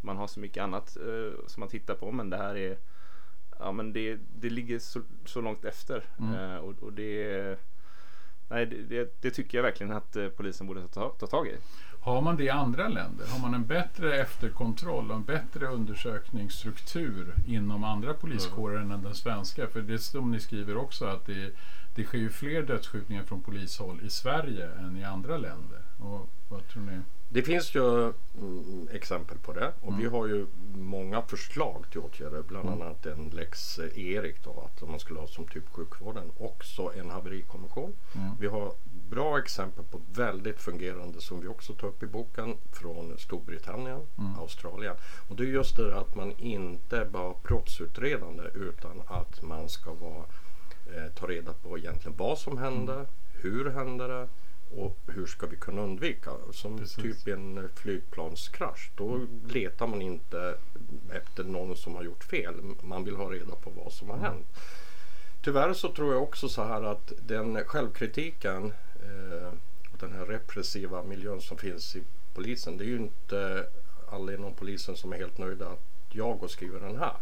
Man 0.01 0.17
har 0.17 0.27
så 0.27 0.41
mycket 0.41 0.63
annat 0.63 0.97
uh, 1.07 1.33
som 1.47 1.61
man 1.61 1.69
tittar 1.69 1.95
på 1.95 2.13
men 2.13 2.31
det 2.31 2.37
här 2.37 2.57
är 2.57 2.79
Ja 3.59 3.73
men 3.73 3.93
det, 3.93 4.19
det 4.35 4.51
ligger 4.51 4.79
så, 4.79 5.01
så 5.25 5.41
långt 5.41 5.65
efter 5.65 6.05
uh, 6.21 6.57
och, 6.57 6.83
och 6.83 6.93
det 6.93 7.59
Nej, 8.49 8.67
det, 8.67 9.23
det, 9.23 9.31
tycker 9.31 9.59
jag 9.59 9.63
verkligen 9.63 9.93
att 9.93 10.17
uh, 10.17 10.29
polisen 10.29 10.67
borde 10.67 10.89
ta, 10.89 11.09
ta 11.09 11.27
tag 11.27 11.49
i. 11.49 11.57
Har 12.07 12.21
man 12.23 12.37
det 12.37 12.45
i 12.45 12.51
andra 12.51 12.89
länder? 12.89 13.27
Har 13.27 13.39
man 13.39 13.55
en 13.55 13.67
bättre 13.67 14.21
efterkontroll 14.21 15.11
och 15.11 15.17
en 15.17 15.25
bättre 15.25 15.67
undersökningsstruktur 15.67 17.35
inom 17.47 17.85
andra 17.85 18.15
poliskårer 18.15 18.77
mm. 18.77 18.91
än 18.91 19.03
den 19.03 19.15
svenska? 19.15 19.67
För 19.67 19.81
det 19.81 19.95
är 19.95 19.99
som 19.99 20.31
ni 20.31 20.41
skriver 20.41 20.77
också 20.77 21.05
att 21.05 21.27
det, 21.27 21.53
det 21.97 22.05
sker 22.05 22.19
ju 22.19 22.31
fler 22.31 22.63
dödsskjutningar 22.63 23.25
från 23.25 23.43
polishåll 23.43 24.01
i 24.05 24.11
Sverige 24.11 24.71
än 24.79 24.97
i 24.97 25.05
andra 25.05 25.37
länder. 25.37 25.83
Och 25.99 26.29
vad 26.49 26.69
tror 26.69 26.83
ni? 26.83 27.01
Det 27.29 27.43
finns 27.43 27.75
ju 27.75 28.13
mm, 28.39 28.89
exempel 28.93 29.39
på 29.39 29.53
det 29.53 29.73
och 29.81 29.89
mm. 29.89 30.01
vi 30.01 30.07
har 30.07 30.27
ju 30.27 30.47
många 30.75 31.23
förslag 31.23 31.85
till 31.91 32.01
åtgärder. 32.01 32.43
Bland 32.43 32.69
mm. 32.69 32.83
annat 32.83 33.07
en 33.07 33.29
lex 33.29 33.79
Erik 33.79 34.45
då 34.45 34.69
att 34.71 34.89
man 34.89 35.01
skulle 35.01 35.21
ha 35.21 35.27
som 35.27 35.47
typ 35.47 35.69
sjukvården. 35.69 36.31
Också 36.39 36.93
en 36.97 37.11
haverikommission 37.11 37.93
exempel 39.47 39.85
på 39.85 40.01
väldigt 40.15 40.61
fungerande 40.61 41.21
som 41.21 41.41
vi 41.41 41.49
också 41.49 41.73
tar 41.73 41.89
upp 41.89 42.03
i 42.03 42.07
boken 42.07 42.57
från 42.73 43.19
Storbritannien, 43.19 44.01
mm. 44.19 44.39
Australien. 44.39 44.97
Och 45.29 45.37
det 45.37 45.43
är 45.43 45.47
just 45.47 45.77
det 45.77 45.99
att 45.99 46.15
man 46.15 46.33
inte 46.39 47.09
bara 47.13 47.35
brottsutredande 47.43 48.43
utan 48.55 49.03
att 49.07 49.43
man 49.43 49.69
ska 49.69 49.93
vara, 49.93 50.25
eh, 50.95 51.13
ta 51.15 51.27
reda 51.27 51.53
på 51.53 51.79
egentligen 51.79 52.17
vad 52.17 52.39
som 52.39 52.59
hände, 52.59 52.93
mm. 52.93 53.07
hur 53.33 53.71
hände 53.71 54.07
det 54.07 54.29
och 54.71 54.99
hur 55.07 55.27
ska 55.27 55.47
vi 55.47 55.57
kunna 55.57 55.83
undvika? 55.83 56.31
Som 56.53 56.79
Precis. 56.79 56.97
typ 56.97 57.29
en 57.29 57.69
flygplanskrasch. 57.75 58.91
Då 58.97 59.15
mm. 59.15 59.41
letar 59.47 59.87
man 59.87 60.03
inte 60.03 60.59
efter 61.13 61.45
någon 61.45 61.77
som 61.77 61.95
har 61.95 62.03
gjort 62.03 62.25
fel. 62.25 62.55
Man 62.83 63.05
vill 63.05 63.17
ha 63.17 63.33
reda 63.33 63.55
på 63.55 63.71
vad 63.71 63.93
som 63.93 64.11
har 64.11 64.17
mm. 64.17 64.31
hänt. 64.31 64.47
Tyvärr 65.43 65.73
så 65.73 65.93
tror 65.93 66.13
jag 66.13 66.23
också 66.23 66.49
så 66.49 66.65
här 66.65 66.83
att 66.83 67.13
den 67.27 67.65
självkritiken 67.65 68.73
eh, 69.03 69.49
och 69.93 69.99
den 69.99 70.13
här 70.13 70.27
repressiva 70.27 71.03
miljön 71.03 71.41
som 71.41 71.59
finns 71.59 71.97
i 71.97 72.03
polisen. 72.35 72.77
Det 72.77 72.85
är 72.85 72.89
ju 72.89 72.97
inte 72.97 73.67
alla 74.09 74.35
inom 74.35 74.55
polisen 74.55 74.97
som 74.97 75.13
är 75.13 75.17
helt 75.17 75.39
nöjda 75.39 75.69
att 75.69 75.85
jag 76.11 76.43
och 76.43 76.51
skriver 76.51 76.81
den 76.81 76.97
här. 76.97 77.17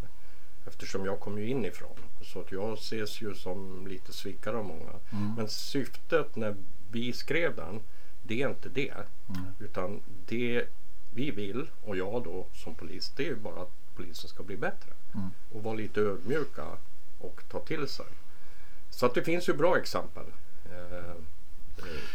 Eftersom 0.66 1.04
jag 1.04 1.20
kommer 1.20 1.40
ju 1.40 1.48
inifrån. 1.48 1.96
Så 2.22 2.40
att 2.40 2.52
jag 2.52 2.72
ses 2.72 3.20
ju 3.22 3.34
som 3.34 3.86
lite 3.86 4.12
svikare 4.12 4.56
av 4.56 4.64
många. 4.64 4.90
Mm. 5.12 5.34
Men 5.36 5.48
syftet 5.48 6.36
när 6.36 6.56
vi 6.90 7.12
skrev 7.12 7.56
den, 7.56 7.80
det 8.22 8.42
är 8.42 8.48
inte 8.48 8.68
det. 8.68 8.94
Mm. 9.28 9.44
Utan 9.58 10.02
det 10.26 10.64
vi 11.14 11.30
vill, 11.30 11.70
och 11.84 11.96
jag 11.96 12.24
då 12.24 12.46
som 12.52 12.74
polis, 12.74 13.12
det 13.16 13.22
är 13.22 13.28
ju 13.28 13.36
bara 13.36 13.62
att 13.62 13.72
polisen 13.96 14.30
ska 14.30 14.42
bli 14.42 14.56
bättre. 14.56 14.92
Mm. 15.14 15.28
Och 15.52 15.62
vara 15.62 15.74
lite 15.74 16.00
ödmjuka 16.00 16.66
och 17.18 17.42
ta 17.48 17.60
till 17.60 17.88
sig. 17.88 18.06
Så 18.90 19.06
att 19.06 19.14
det 19.14 19.22
finns 19.22 19.48
ju 19.48 19.54
bra 19.54 19.78
exempel. 19.78 20.26
Eh, 20.64 21.14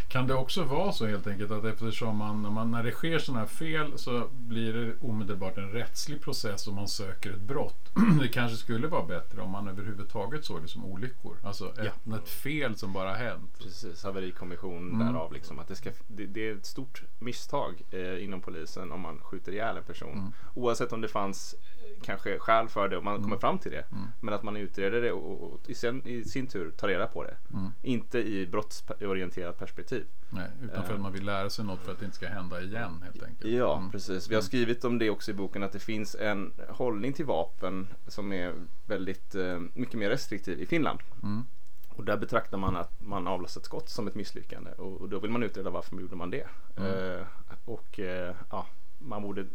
kan 0.08 0.27
det 0.27 0.34
också 0.34 0.63
vara 0.63 0.91
så 0.91 1.05
helt 1.05 1.27
enkelt 1.27 1.51
att 1.51 1.65
eftersom 1.65 2.17
man, 2.17 2.41
när, 2.41 2.49
man, 2.49 2.71
när 2.71 2.84
det 2.84 2.91
sker 2.91 3.19
sådana 3.19 3.39
här 3.39 3.47
fel 3.47 3.97
så 3.97 4.27
blir 4.32 4.73
det 4.73 4.93
omedelbart 5.01 5.58
en 5.58 5.71
rättslig 5.71 6.21
process 6.21 6.67
och 6.67 6.73
man 6.73 6.88
söker 6.88 7.32
ett 7.32 7.41
brott. 7.41 7.91
det 8.21 8.27
kanske 8.27 8.58
skulle 8.58 8.88
vara 8.88 9.05
bättre 9.05 9.41
om 9.41 9.51
man 9.51 9.67
överhuvudtaget 9.67 10.45
såg 10.45 10.62
det 10.62 10.67
som 10.67 10.86
olyckor. 10.86 11.38
Alltså 11.43 11.73
ett, 11.77 11.93
ja. 12.03 12.17
ett 12.17 12.29
fel 12.29 12.77
som 12.77 12.93
bara 12.93 13.13
hänt. 13.13 13.60
Precis, 13.60 14.03
haverikommission 14.03 14.93
mm. 14.93 15.08
därav 15.08 15.34
liksom. 15.34 15.60
Att 15.60 15.67
det, 15.67 15.75
ska, 15.75 15.91
det, 16.08 16.25
det 16.25 16.49
är 16.49 16.55
ett 16.55 16.65
stort 16.65 17.03
misstag 17.19 17.82
eh, 17.91 18.23
inom 18.23 18.41
polisen 18.41 18.91
om 18.91 19.01
man 19.01 19.19
skjuter 19.19 19.51
ihjäl 19.51 19.77
en 19.77 19.84
person. 19.84 20.13
Mm. 20.13 20.32
Oavsett 20.55 20.93
om 20.93 21.01
det 21.01 21.08
fanns 21.08 21.55
kanske 22.01 22.39
skäl 22.39 22.67
för 22.67 22.89
det 22.89 22.97
och 22.97 23.03
man 23.03 23.13
mm. 23.13 23.23
kommer 23.23 23.38
fram 23.38 23.60
till 23.60 23.71
det. 23.71 23.86
Mm. 23.91 24.08
Men 24.19 24.34
att 24.34 24.43
man 24.43 24.58
utreder 24.58 25.01
det 25.01 25.12
och, 25.12 25.53
och 25.53 25.69
i, 25.69 25.75
sin, 25.75 26.08
i, 26.08 26.23
sin, 26.23 26.47
tur 26.47 26.71
tar 26.71 26.88
reda 26.88 27.08
på 27.08 27.23
det. 27.23 27.38
Mm. 27.53 27.71
Inte 27.82 28.19
i 28.19 28.47
brottsorienterat 28.47 29.58
perspektiv. 29.59 30.05
Nej, 30.29 30.47
utan 30.63 30.85
för 30.85 30.93
att 30.93 31.01
man 31.01 31.13
vill 31.13 31.25
lära 31.25 31.49
sig 31.49 31.65
något 31.65 31.79
för 31.79 31.91
att 31.91 31.99
det 31.99 32.05
inte 32.05 32.17
ska 32.17 32.27
hända 32.27 32.61
igen 32.61 33.01
helt 33.03 33.23
enkelt. 33.23 33.53
Ja, 33.53 33.77
mm. 33.77 33.91
precis. 33.91 34.29
Vi 34.29 34.35
har 34.35 34.41
mm. 34.41 34.47
skrivit 34.47 34.85
om 34.85 34.97
det 34.97 35.09
också 35.09 35.31
i 35.31 35.33
boken 35.33 35.63
att 35.63 35.71
det 35.71 35.79
finns 35.79 36.15
en 36.15 36.53
hållning 36.69 37.13
till 37.13 37.25
vapen 37.25 37.87
som 38.07 38.33
är 38.33 38.53
väldigt 38.85 39.35
eh, 39.35 39.59
mycket 39.73 39.99
mer 39.99 40.09
restriktiv 40.09 40.61
i 40.61 40.65
Finland. 40.65 40.99
Mm. 41.23 41.45
Och 41.89 42.05
där 42.05 42.17
betraktar 42.17 42.57
man 42.57 42.75
att 42.75 43.01
man 43.01 43.27
avlossat 43.27 43.65
skott 43.65 43.89
som 43.89 44.07
ett 44.07 44.15
misslyckande 44.15 44.71
och, 44.71 45.09
då 45.09 45.19
vill 45.19 45.31
man 45.31 45.43
utreda 45.43 45.69
varför 45.69 45.95
gjorde 45.95 46.15
man 46.15 46.29
det. 46.29 46.47
Eh, 46.77 47.25
och 47.65 47.99
eh, 47.99 48.35
ja, 48.51 48.65
man 48.97 49.21
borde 49.21 49.45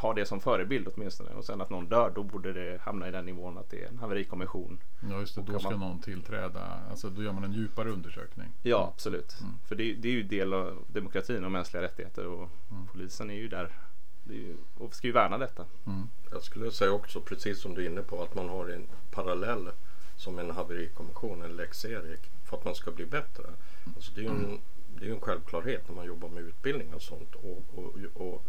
ha 0.00 0.14
det 0.14 0.26
som 0.26 0.40
förebild 0.40 0.88
åtminstone. 0.94 1.30
Och 1.30 1.44
sen 1.44 1.60
att 1.60 1.70
någon 1.70 1.88
dör, 1.88 2.12
då 2.14 2.22
borde 2.22 2.52
det 2.52 2.80
hamna 2.80 3.08
i 3.08 3.10
den 3.10 3.26
nivån 3.26 3.58
att 3.58 3.70
det 3.70 3.82
är 3.84 3.88
en 3.88 3.98
haverikommission. 3.98 4.78
Ja, 5.10 5.20
just 5.20 5.34
det. 5.34 5.42
Då 5.42 5.58
ska 5.58 5.70
man... 5.70 5.80
någon 5.80 6.00
tillträda. 6.00 6.80
Alltså 6.90 7.10
då 7.10 7.22
gör 7.22 7.32
man 7.32 7.44
en 7.44 7.52
djupare 7.52 7.90
undersökning. 7.90 8.48
Ja, 8.62 8.92
absolut. 8.94 9.36
Mm. 9.40 9.54
För 9.68 9.74
det, 9.74 9.94
det, 9.94 10.08
är 10.08 10.12
ju 10.12 10.22
del 10.22 10.52
av 10.52 10.84
demokratin 10.88 11.44
och 11.44 11.52
mänskliga 11.52 11.82
rättigheter 11.82 12.26
och 12.26 12.48
mm. 12.70 12.86
polisen 12.92 13.30
är 13.30 13.34
ju 13.34 13.48
där 13.48 13.70
är 14.30 14.34
ju, 14.34 14.56
och 14.78 14.94
ska 14.94 15.06
ju 15.06 15.12
värna 15.12 15.38
detta. 15.38 15.64
Mm. 15.86 16.08
Jag 16.30 16.42
skulle 16.42 16.70
säga 16.70 16.92
också, 16.92 17.20
precis 17.20 17.60
som 17.60 17.74
du 17.74 17.82
är 17.82 17.90
inne 17.90 18.02
på, 18.02 18.22
att 18.22 18.34
man 18.34 18.48
har 18.48 18.68
en 18.68 18.86
parallell 19.10 19.70
som 20.16 20.38
en 20.38 20.50
haverikommission, 20.50 21.42
en 21.42 21.56
lex 21.56 21.84
Erik, 21.84 22.20
för 22.44 22.56
att 22.56 22.64
man 22.64 22.74
ska 22.74 22.90
bli 22.90 23.06
bättre. 23.06 23.44
Alltså 23.96 24.12
det 24.14 24.20
är 24.20 24.24
ju 24.24 24.30
en, 24.30 24.60
det 25.00 25.06
är 25.06 25.10
en 25.10 25.20
självklarhet 25.20 25.88
när 25.88 25.94
man 25.94 26.06
jobbar 26.06 26.28
med 26.28 26.42
utbildning 26.42 26.94
och 26.94 27.02
sånt. 27.02 27.34
Och, 27.34 27.78
och, 27.78 27.96
och 28.14 28.44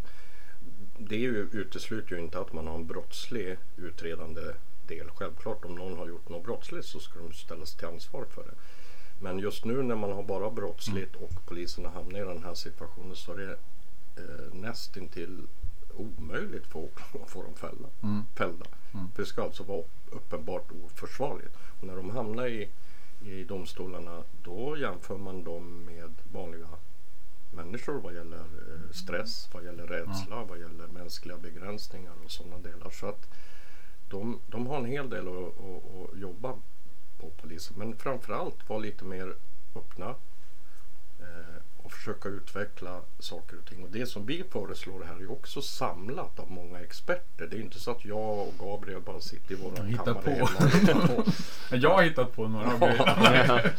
det 1.09 1.15
ju, 1.15 1.49
utesluter 1.51 2.15
ju 2.15 2.21
inte 2.21 2.39
att 2.39 2.53
man 2.53 2.67
har 2.67 2.75
en 2.75 2.87
brottslig 2.87 3.57
utredande 3.77 4.41
del. 4.87 5.09
Självklart 5.09 5.65
om 5.65 5.75
någon 5.75 5.97
har 5.97 6.07
gjort 6.07 6.29
något 6.29 6.43
brottsligt 6.43 6.85
så 6.85 6.99
ska 6.99 7.19
de 7.19 7.33
ställas 7.33 7.75
till 7.75 7.87
ansvar 7.87 8.25
för 8.25 8.43
det. 8.43 8.55
Men 9.19 9.39
just 9.39 9.65
nu 9.65 9.83
när 9.83 9.95
man 9.95 10.11
har 10.11 10.23
bara 10.23 10.51
brottsligt 10.51 11.15
och 11.15 11.45
poliserna 11.45 11.89
hamnar 11.89 12.19
i 12.19 12.23
den 12.23 12.43
här 12.43 12.53
situationen 12.53 13.15
så 13.15 13.33
är 13.33 13.37
det 13.37 13.57
eh, 14.21 14.53
nästintill 14.53 15.47
omöjligt 15.93 16.67
för 16.67 16.79
åklagaren 16.79 17.23
att 17.23 17.31
få 17.31 17.43
dem 17.43 17.55
fälla, 17.55 17.89
mm. 18.03 18.23
fällda. 18.35 18.65
Mm. 18.93 19.11
För 19.11 19.21
det 19.21 19.27
ska 19.27 19.43
alltså 19.43 19.63
vara 19.63 19.83
uppenbart 20.11 20.71
oförsvarligt. 20.85 21.55
Och 21.79 21.87
när 21.87 21.95
de 21.95 22.09
hamnar 22.09 22.47
i, 22.47 22.69
i 23.25 23.43
domstolarna 23.43 24.23
då 24.43 24.77
jämför 24.77 25.17
man 25.17 25.43
dem 25.43 25.85
med 25.85 26.15
vanliga 26.31 26.67
människor 27.51 27.93
vad 27.93 28.13
gäller 28.13 28.37
eh, 28.37 28.91
stress, 28.91 29.49
vad 29.53 29.63
gäller 29.63 29.87
rädsla, 29.87 30.35
mm. 30.35 30.47
vad 30.47 30.59
gäller 30.59 30.87
mänskliga 30.87 31.37
begränsningar 31.37 32.13
och 32.25 32.31
sådana 32.31 32.57
delar. 32.57 32.89
Så 32.89 33.07
att 33.07 33.27
de, 34.09 34.39
de 34.47 34.67
har 34.67 34.77
en 34.77 34.85
hel 34.85 35.09
del 35.09 35.27
att, 35.27 35.33
att, 35.33 36.13
att 36.13 36.19
jobba 36.19 36.53
på 37.17 37.29
polisen. 37.41 37.75
Men 37.77 37.95
framförallt 37.95 38.69
vara 38.69 38.79
lite 38.79 39.05
mer 39.05 39.33
öppna 39.75 40.09
eh, 41.19 41.61
och 41.77 41.91
försöka 41.91 42.29
utveckla 42.29 43.01
saker 43.19 43.57
och 43.59 43.65
ting. 43.65 43.83
Och 43.83 43.89
det 43.89 44.05
som 44.05 44.25
vi 44.25 44.43
föreslår 44.43 45.03
här 45.03 45.21
är 45.21 45.31
också 45.31 45.61
samlat 45.61 46.39
av 46.39 46.51
många 46.51 46.79
experter. 46.79 47.47
Det 47.47 47.55
är 47.55 47.61
inte 47.61 47.79
så 47.79 47.91
att 47.91 48.05
jag 48.05 48.47
och 48.47 48.53
Gabriel 48.59 49.01
bara 49.01 49.21
sitter 49.21 49.51
i 49.51 49.55
våran 49.55 49.97
kammare 49.97 50.13
på. 50.13 50.43
och 50.43 51.25
på. 51.25 51.31
jag 51.75 51.89
har 51.89 52.03
hittat 52.03 52.35
på 52.35 52.47
några 52.47 52.77
grejer. 52.77 53.75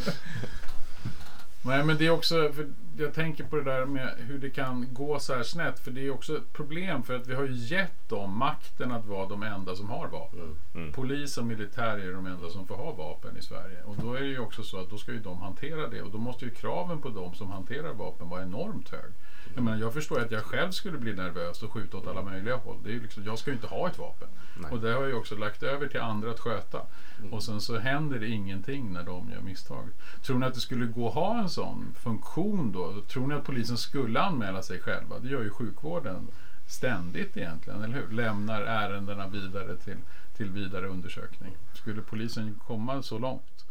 Nej 1.65 1.85
men 1.85 1.97
det 1.99 2.07
är 2.07 2.11
också, 2.11 2.53
för 2.53 2.69
jag 2.97 3.15
tänker 3.15 3.45
på 3.45 3.57
det 3.57 3.63
där 3.63 3.87
med 3.87 4.15
hur 4.19 4.39
det 4.39 4.51
kan 4.51 4.87
gå 4.95 5.19
så 5.19 5.35
här 5.35 5.43
snett. 5.43 5.79
För 5.79 5.91
det 5.91 6.07
är 6.07 6.11
också 6.11 6.37
ett 6.37 6.53
problem 6.53 7.03
för 7.03 7.17
att 7.17 7.27
vi 7.27 7.35
har 7.35 7.45
ju 7.45 7.55
gett 7.55 8.09
dem 8.09 8.39
makten 8.39 8.93
att 8.93 9.07
vara 9.07 9.29
de 9.29 9.43
enda 9.43 9.75
som 9.75 9.89
har 9.89 10.09
vapen. 10.09 10.41
Mm. 10.41 10.57
Mm. 10.75 10.93
Polis 10.93 11.39
och 11.39 11.45
militär 11.45 11.99
är 11.99 12.13
de 12.13 12.27
enda 12.27 12.51
som 12.51 12.67
får 12.67 12.75
ha 12.75 12.93
vapen 12.93 13.37
i 13.37 13.43
Sverige. 13.43 13.83
Och 13.85 13.97
då 13.97 14.15
är 14.15 14.21
det 14.21 14.27
ju 14.27 14.39
också 14.39 14.63
så 14.63 14.81
att 14.81 14.91
då 14.91 14.99
ska 14.99 15.13
ju 15.13 15.21
de 15.21 15.43
hantera 15.43 15.89
det. 15.89 16.03
Och 16.03 16.11
då 16.11 16.19
måste 16.19 16.45
ju 16.45 16.51
kraven 16.51 17.01
på 17.01 17.09
de 17.09 17.35
som 17.35 17.51
hanterar 17.51 17.93
vapen 17.93 18.29
vara 18.29 18.43
enormt 18.43 18.89
hög. 18.89 19.13
Jag, 19.55 19.65
menar, 19.65 19.79
jag 19.79 19.95
förstår 19.95 20.21
att 20.21 20.31
jag 20.31 20.43
själv 20.43 20.71
skulle 20.71 20.99
bli 20.99 21.15
nervös 21.15 21.63
och 21.63 21.73
skjuta 21.73 21.97
åt 21.97 22.07
alla 22.07 22.23
möjliga 22.23 22.57
håll. 22.57 22.77
Det 22.85 22.95
är 22.95 23.01
liksom, 23.01 23.25
jag 23.25 23.39
ska 23.39 23.51
ju 23.51 23.55
inte 23.55 23.67
ha 23.67 23.89
ett 23.89 23.99
vapen. 23.99 24.29
Nej. 24.61 24.71
Och 24.71 24.81
det 24.81 24.93
har 24.93 25.03
jag 25.03 25.19
också 25.19 25.37
lagt 25.37 25.63
över 25.63 25.89
till 25.89 26.01
andra 26.01 26.31
att 26.31 26.41
sköta. 26.41 26.81
Mm. 27.19 27.33
Och 27.33 27.43
sen 27.43 27.61
så 27.61 27.79
händer 27.79 28.19
det 28.19 28.29
ingenting 28.29 28.93
när 28.93 29.03
de 29.03 29.31
gör 29.31 29.41
misstag. 29.41 29.89
Tror 30.23 30.39
ni 30.39 30.47
att 30.47 30.55
det 30.55 30.61
skulle 30.61 30.87
gå 30.87 31.09
att 31.09 31.15
ha 31.15 31.41
en 31.41 31.49
sån 31.49 31.95
funktion 31.95 32.73
då? 32.73 33.01
Tror 33.01 33.27
ni 33.27 33.35
att 33.35 33.45
polisen 33.45 33.77
skulle 33.77 34.21
anmäla 34.21 34.63
sig 34.63 34.81
själva? 34.81 35.19
Det 35.19 35.29
gör 35.29 35.43
ju 35.43 35.51
sjukvården 35.51 36.29
ständigt 36.67 37.37
egentligen, 37.37 37.83
eller 37.83 37.95
hur? 37.95 38.17
Lämnar 38.17 38.63
ärendena 38.63 39.29
vidare 39.29 39.77
till, 39.77 39.97
till 40.37 40.51
vidare 40.51 40.87
undersökning. 40.87 41.57
Skulle 41.75 42.03
polisen 42.03 42.61
komma 42.67 43.03
så 43.03 43.19
långt? 43.19 43.62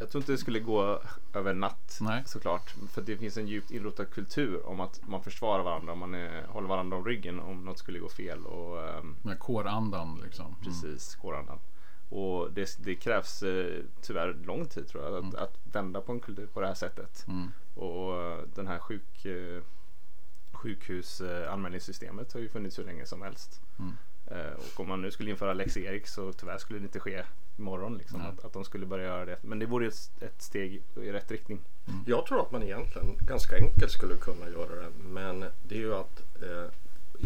Jag 0.00 0.10
tror 0.10 0.22
inte 0.22 0.32
det 0.32 0.38
skulle 0.38 0.60
gå 0.60 1.02
över 1.32 1.54
natt 1.54 1.98
Nej. 2.00 2.22
såklart. 2.26 2.74
För 2.92 3.02
det 3.02 3.16
finns 3.16 3.36
en 3.36 3.46
djupt 3.46 3.70
inrotad 3.70 4.10
kultur 4.10 4.66
om 4.66 4.80
att 4.80 5.00
man 5.08 5.22
försvarar 5.22 5.62
varandra. 5.62 5.94
Man 5.94 6.14
är, 6.14 6.46
håller 6.46 6.68
varandra 6.68 6.96
om 6.96 7.04
ryggen 7.04 7.40
om 7.40 7.64
något 7.64 7.78
skulle 7.78 7.98
gå 7.98 8.08
fel. 8.08 8.46
Och, 8.46 8.98
um, 8.98 9.16
Med 9.22 9.38
kårandan 9.38 10.20
liksom. 10.24 10.46
Mm. 10.46 10.58
Precis, 10.62 11.14
kårandan. 11.14 11.58
Och 12.08 12.52
det, 12.52 12.76
det, 12.84 12.94
krävs 12.94 13.42
eh, 13.42 13.82
tyvärr 14.02 14.36
lång 14.44 14.66
tid 14.66 14.88
tror 14.88 15.04
jag 15.04 15.14
att, 15.14 15.22
mm. 15.22 15.42
att, 15.42 15.58
vända 15.72 16.00
på 16.00 16.12
en 16.12 16.20
kultur 16.20 16.46
på 16.46 16.60
det 16.60 16.66
här 16.66 16.74
sättet. 16.74 17.24
Mm. 17.28 17.48
Och 17.74 18.12
uh, 18.12 18.38
den 18.54 18.66
här 18.66 18.78
sjuk, 18.78 19.26
uh, 19.26 19.62
sjukhusanmälningssystemet 20.52 22.32
har 22.32 22.40
ju 22.40 22.48
funnits 22.48 22.78
hur 22.78 22.84
länge 22.84 23.06
som 23.06 23.22
helst. 23.22 23.60
Mm. 23.78 23.92
Och 24.56 24.80
om 24.80 24.88
man 24.88 25.02
nu 25.02 25.10
skulle 25.10 25.30
införa 25.30 25.54
Lex 25.54 25.76
Erik 25.76 26.06
så 26.06 26.32
tyvärr 26.32 26.58
skulle 26.58 26.78
det 26.78 26.84
inte 26.84 27.00
ske 27.00 27.24
imorgon. 27.60 27.98
Liksom, 27.98 28.20
att, 28.20 28.44
att 28.44 28.52
de 28.52 28.64
skulle 28.64 28.86
börja 28.86 29.04
göra 29.04 29.24
det. 29.24 29.38
Men 29.42 29.58
det 29.58 29.66
vore 29.66 29.86
ett, 29.86 30.10
ett 30.20 30.42
steg 30.42 30.82
i 30.96 31.12
rätt 31.12 31.30
riktning. 31.30 31.58
Mm. 31.88 32.00
Jag 32.06 32.26
tror 32.26 32.40
att 32.40 32.50
man 32.50 32.62
egentligen 32.62 33.16
ganska 33.20 33.56
enkelt 33.56 33.90
skulle 33.90 34.16
kunna 34.16 34.48
göra 34.48 34.74
det. 34.74 34.90
Men 35.04 35.44
det 35.68 35.74
är 35.74 35.78
ju 35.78 35.94
att 35.94 36.22
eh, 36.42 36.66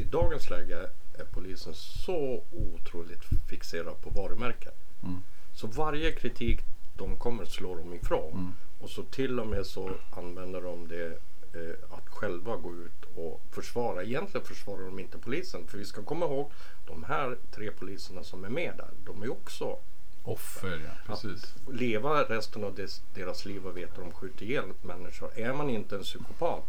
i 0.01 0.05
dagens 0.05 0.51
läge 0.51 0.91
är 1.19 1.25
polisen 1.25 1.75
så 1.75 2.43
otroligt 2.53 3.25
fixerad 3.49 4.01
på 4.01 4.11
varumärken. 4.11 4.73
Mm. 5.03 5.23
Så 5.55 5.67
varje 5.67 6.13
kritik 6.13 6.61
de 6.97 7.17
kommer 7.17 7.45
slår 7.45 7.77
de 7.77 7.95
ifrån. 7.95 8.33
Mm. 8.33 8.53
Och 8.81 8.91
så 8.91 9.03
till 9.03 9.41
och 9.41 9.47
med 9.47 9.67
så 9.67 9.91
använder 10.17 10.63
de 10.63 10.89
det 10.89 11.07
eh, 11.55 11.97
att 11.97 12.09
själva 12.09 12.57
gå 12.57 12.75
ut 12.75 13.05
och 13.17 13.41
försvara. 13.51 14.03
Egentligen 14.03 14.47
försvarar 14.47 14.85
de 14.85 14.99
inte 14.99 15.19
polisen. 15.19 15.67
För 15.67 15.79
vi 15.79 15.85
ska 15.85 16.03
komma 16.03 16.27
ihåg 16.27 16.53
de 16.87 17.05
här 17.05 17.37
tre 17.55 17.71
poliserna 17.71 18.25
som 18.25 18.45
är 18.45 18.49
med 18.49 18.75
där. 18.77 18.91
De 19.05 19.23
är 19.23 19.33
också 19.33 19.79
Offer, 20.25 20.83
ja. 20.85 20.91
Precis. 21.07 21.55
Att 21.67 21.75
leva 21.75 22.23
resten 22.23 22.65
av 22.65 22.75
des, 22.75 23.03
deras 23.15 23.45
liv 23.45 23.67
och 23.67 23.77
veta 23.77 23.93
att 23.93 24.09
de 24.09 24.13
skjuter 24.13 24.45
ihjäl 24.45 24.73
människor. 24.83 25.39
Är 25.39 25.53
man 25.53 25.71
inte 25.71 25.97
en 25.97 26.03
psykopat 26.03 26.65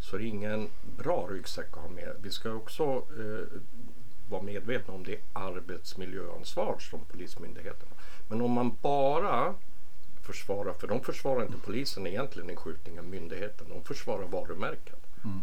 så 0.00 0.16
är 0.16 0.20
det 0.20 0.26
ingen 0.26 0.70
bra 0.96 1.26
ryggsäck 1.30 1.68
att 1.70 1.82
ha 1.82 1.88
med. 1.88 2.16
Vi 2.22 2.30
ska 2.30 2.52
också 2.52 2.82
eh, 2.84 3.60
vara 4.28 4.42
medvetna 4.42 4.94
om 4.94 5.04
det 5.04 5.18
arbetsmiljöansvar 5.32 6.78
som 6.78 7.00
Polismyndigheten 7.04 7.88
har. 7.88 7.98
Men 8.28 8.40
om 8.40 8.50
man 8.50 8.76
bara 8.82 9.54
försvarar, 10.22 10.72
för 10.72 10.88
de 10.88 11.00
försvarar 11.00 11.42
inte 11.42 11.58
polisen 11.58 12.06
egentligen 12.06 12.50
i 12.50 12.56
skjutningen, 12.56 13.10
myndigheten. 13.10 13.68
De 13.68 13.84
försvarar 13.84 14.26
varumärket. 14.26 15.06
Mm. 15.24 15.40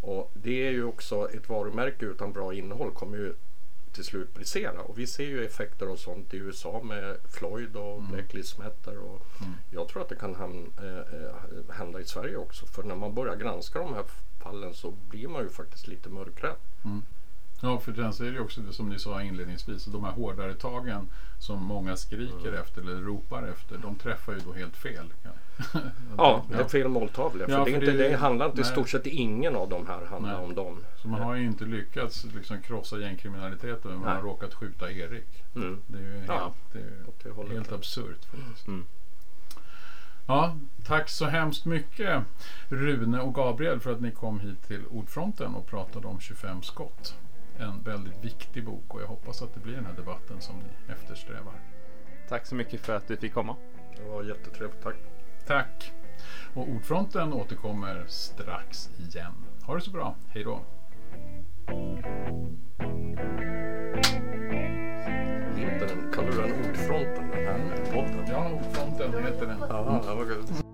Och 0.00 0.30
det 0.34 0.66
är 0.66 0.70
ju 0.70 0.84
också 0.84 1.30
ett 1.30 1.48
varumärke 1.48 2.06
utan 2.06 2.32
bra 2.32 2.54
innehåll 2.54 2.90
kommer 2.90 3.16
ju 3.18 3.34
till 3.92 4.04
slut 4.04 4.34
brisera. 4.34 4.80
Och 4.82 4.98
vi 4.98 5.06
ser 5.06 5.24
ju 5.24 5.44
effekter 5.44 5.86
av 5.86 5.96
sånt 5.96 6.34
i 6.34 6.36
USA 6.36 6.82
med 6.82 7.16
Floyd 7.28 7.76
och 7.76 7.98
Mm. 7.98 8.12
Black 8.12 8.32
Lives 8.34 8.58
Matter. 8.58 8.98
Och 8.98 9.26
Jag 9.70 9.88
tror 9.88 10.02
att 10.02 10.08
det 10.08 10.16
kan 10.16 10.34
eh, 10.78 10.98
eh, 10.98 11.74
hända 11.74 12.00
i 12.00 12.04
Sverige 12.04 12.36
också. 12.36 12.66
För 12.66 12.82
när 12.82 12.94
man 12.96 13.14
börjar 13.14 13.36
granska 13.36 13.78
de 13.78 13.94
här 13.94 14.04
fallen 14.38 14.74
så 14.74 14.90
blir 14.90 15.28
man 15.28 15.42
ju 15.42 15.48
faktiskt 15.48 15.86
lite 15.86 16.08
mörkrädd. 16.08 16.56
Ja, 17.62 17.78
för 17.78 17.92
sen 17.92 18.12
så 18.12 18.22
är 18.24 18.26
det 18.28 18.32
ju 18.34 18.40
också 18.40 18.60
det 18.60 18.72
som 18.72 18.88
ni 18.88 18.98
sa 18.98 19.22
inledningsvis, 19.22 19.84
de 19.84 20.04
här 20.04 20.12
hårdare 20.12 20.54
tagen 20.54 21.08
som 21.38 21.62
många 21.64 21.96
skriker 21.96 22.48
Mm. 22.48 22.60
efter 22.60 22.82
eller 22.82 22.94
ropar 23.02 23.42
efter, 23.48 23.78
de 23.78 23.96
träffar 23.96 24.32
ju 24.32 24.38
då 24.38 24.52
helt 24.52 24.76
fel. 24.76 25.06
Ja, 26.16 26.44
det 26.50 26.54
är 26.54 26.64
fel 26.68 26.88
måltavla. 26.88 27.44
För 27.44 27.52
Ja, 27.52 27.58
det, 27.64 27.70
är 27.70 27.74
för 27.74 27.80
inte, 27.82 27.86
det- 28.02 28.08
det 28.08 28.16
handlar 28.16 28.46
inte, 28.46 28.60
i 28.60 28.62
nej. 28.64 28.72
stort 28.72 28.88
sett 28.88 29.06
ingen 29.06 29.56
av 29.56 29.68
de 29.68 29.86
här 29.86 30.04
handlar 30.06 30.32
Nej. 30.36 30.44
om 30.44 30.54
dem. 30.54 30.78
Så 31.02 31.08
man 31.08 31.20
har 31.22 31.34
ju 31.34 31.46
inte 31.46 31.64
lyckats 31.64 32.24
liksom 32.34 32.62
krossa 32.62 32.98
gängkriminaliteten, 32.98 33.90
men 33.90 33.98
man 34.00 34.08
har 34.08 34.14
Nej. 34.14 34.22
råkat 34.24 34.54
skjuta 34.54 34.90
Erik. 34.92 35.44
Mm. 35.56 35.78
Det 35.86 35.98
är 35.98 36.02
ju 36.02 36.12
helt, 36.12 36.26
Ja, 36.28 36.52
det 36.72 36.78
är 36.78 37.52
helt 37.54 37.72
absurt. 37.72 38.24
faktiskt. 38.24 38.66
Mm. 38.68 38.84
Ja, 40.26 40.56
tack 40.86 41.08
så 41.08 41.24
hemskt 41.26 41.64
mycket 41.64 42.22
Rune 42.68 43.20
och 43.20 43.34
Gabriel 43.34 43.80
för 43.80 43.92
att 43.92 44.00
ni 44.00 44.10
kom 44.10 44.40
hit 44.40 44.66
till 44.66 44.86
Ordfronten 44.90 45.54
och 45.54 45.66
pratade 45.66 46.06
om 46.06 46.20
25 46.20 46.62
skott. 46.62 47.14
En 47.60 47.82
väldigt 47.82 48.24
viktig 48.24 48.64
bok 48.64 48.94
och 48.94 49.02
jag 49.02 49.06
hoppas 49.06 49.42
att 49.42 49.54
det 49.54 49.60
blir 49.60 49.74
den 49.74 49.86
här 49.86 49.94
debatten 49.94 50.40
som 50.40 50.56
ni 50.58 50.92
eftersträvar. 50.92 51.54
Tack 52.28 52.46
så 52.46 52.54
mycket 52.54 52.80
för 52.80 52.96
att 52.96 53.08
du 53.08 53.16
fick 53.16 53.34
komma. 53.34 53.56
Det 53.96 54.02
var 54.02 54.22
jättetrevligt. 54.22 54.82
Tack. 54.82 54.96
Tack! 55.46 55.92
Och 56.54 56.68
Ordfronten 56.68 57.32
återkommer 57.32 58.04
strax 58.06 58.90
igen. 58.98 59.32
Ha 59.62 59.74
det 59.74 59.80
så 59.80 59.90
bra, 59.90 60.16
hej 60.28 60.44
då! 60.44 60.60
Heter 65.56 65.86
den, 65.86 66.12
kallar 66.12 66.30
du 66.30 66.42
den 66.42 66.70
Ordfronten 66.70 67.30
den 67.30 67.46
här 67.46 67.84
podden? 67.92 68.24
Ja, 68.28 68.50
Ordfronten 68.50 69.24
heter 69.24 69.46
den. 69.46 69.58
Ja, 69.60 70.02
det 70.06 70.14
var 70.14 70.24
gott. 70.24 70.69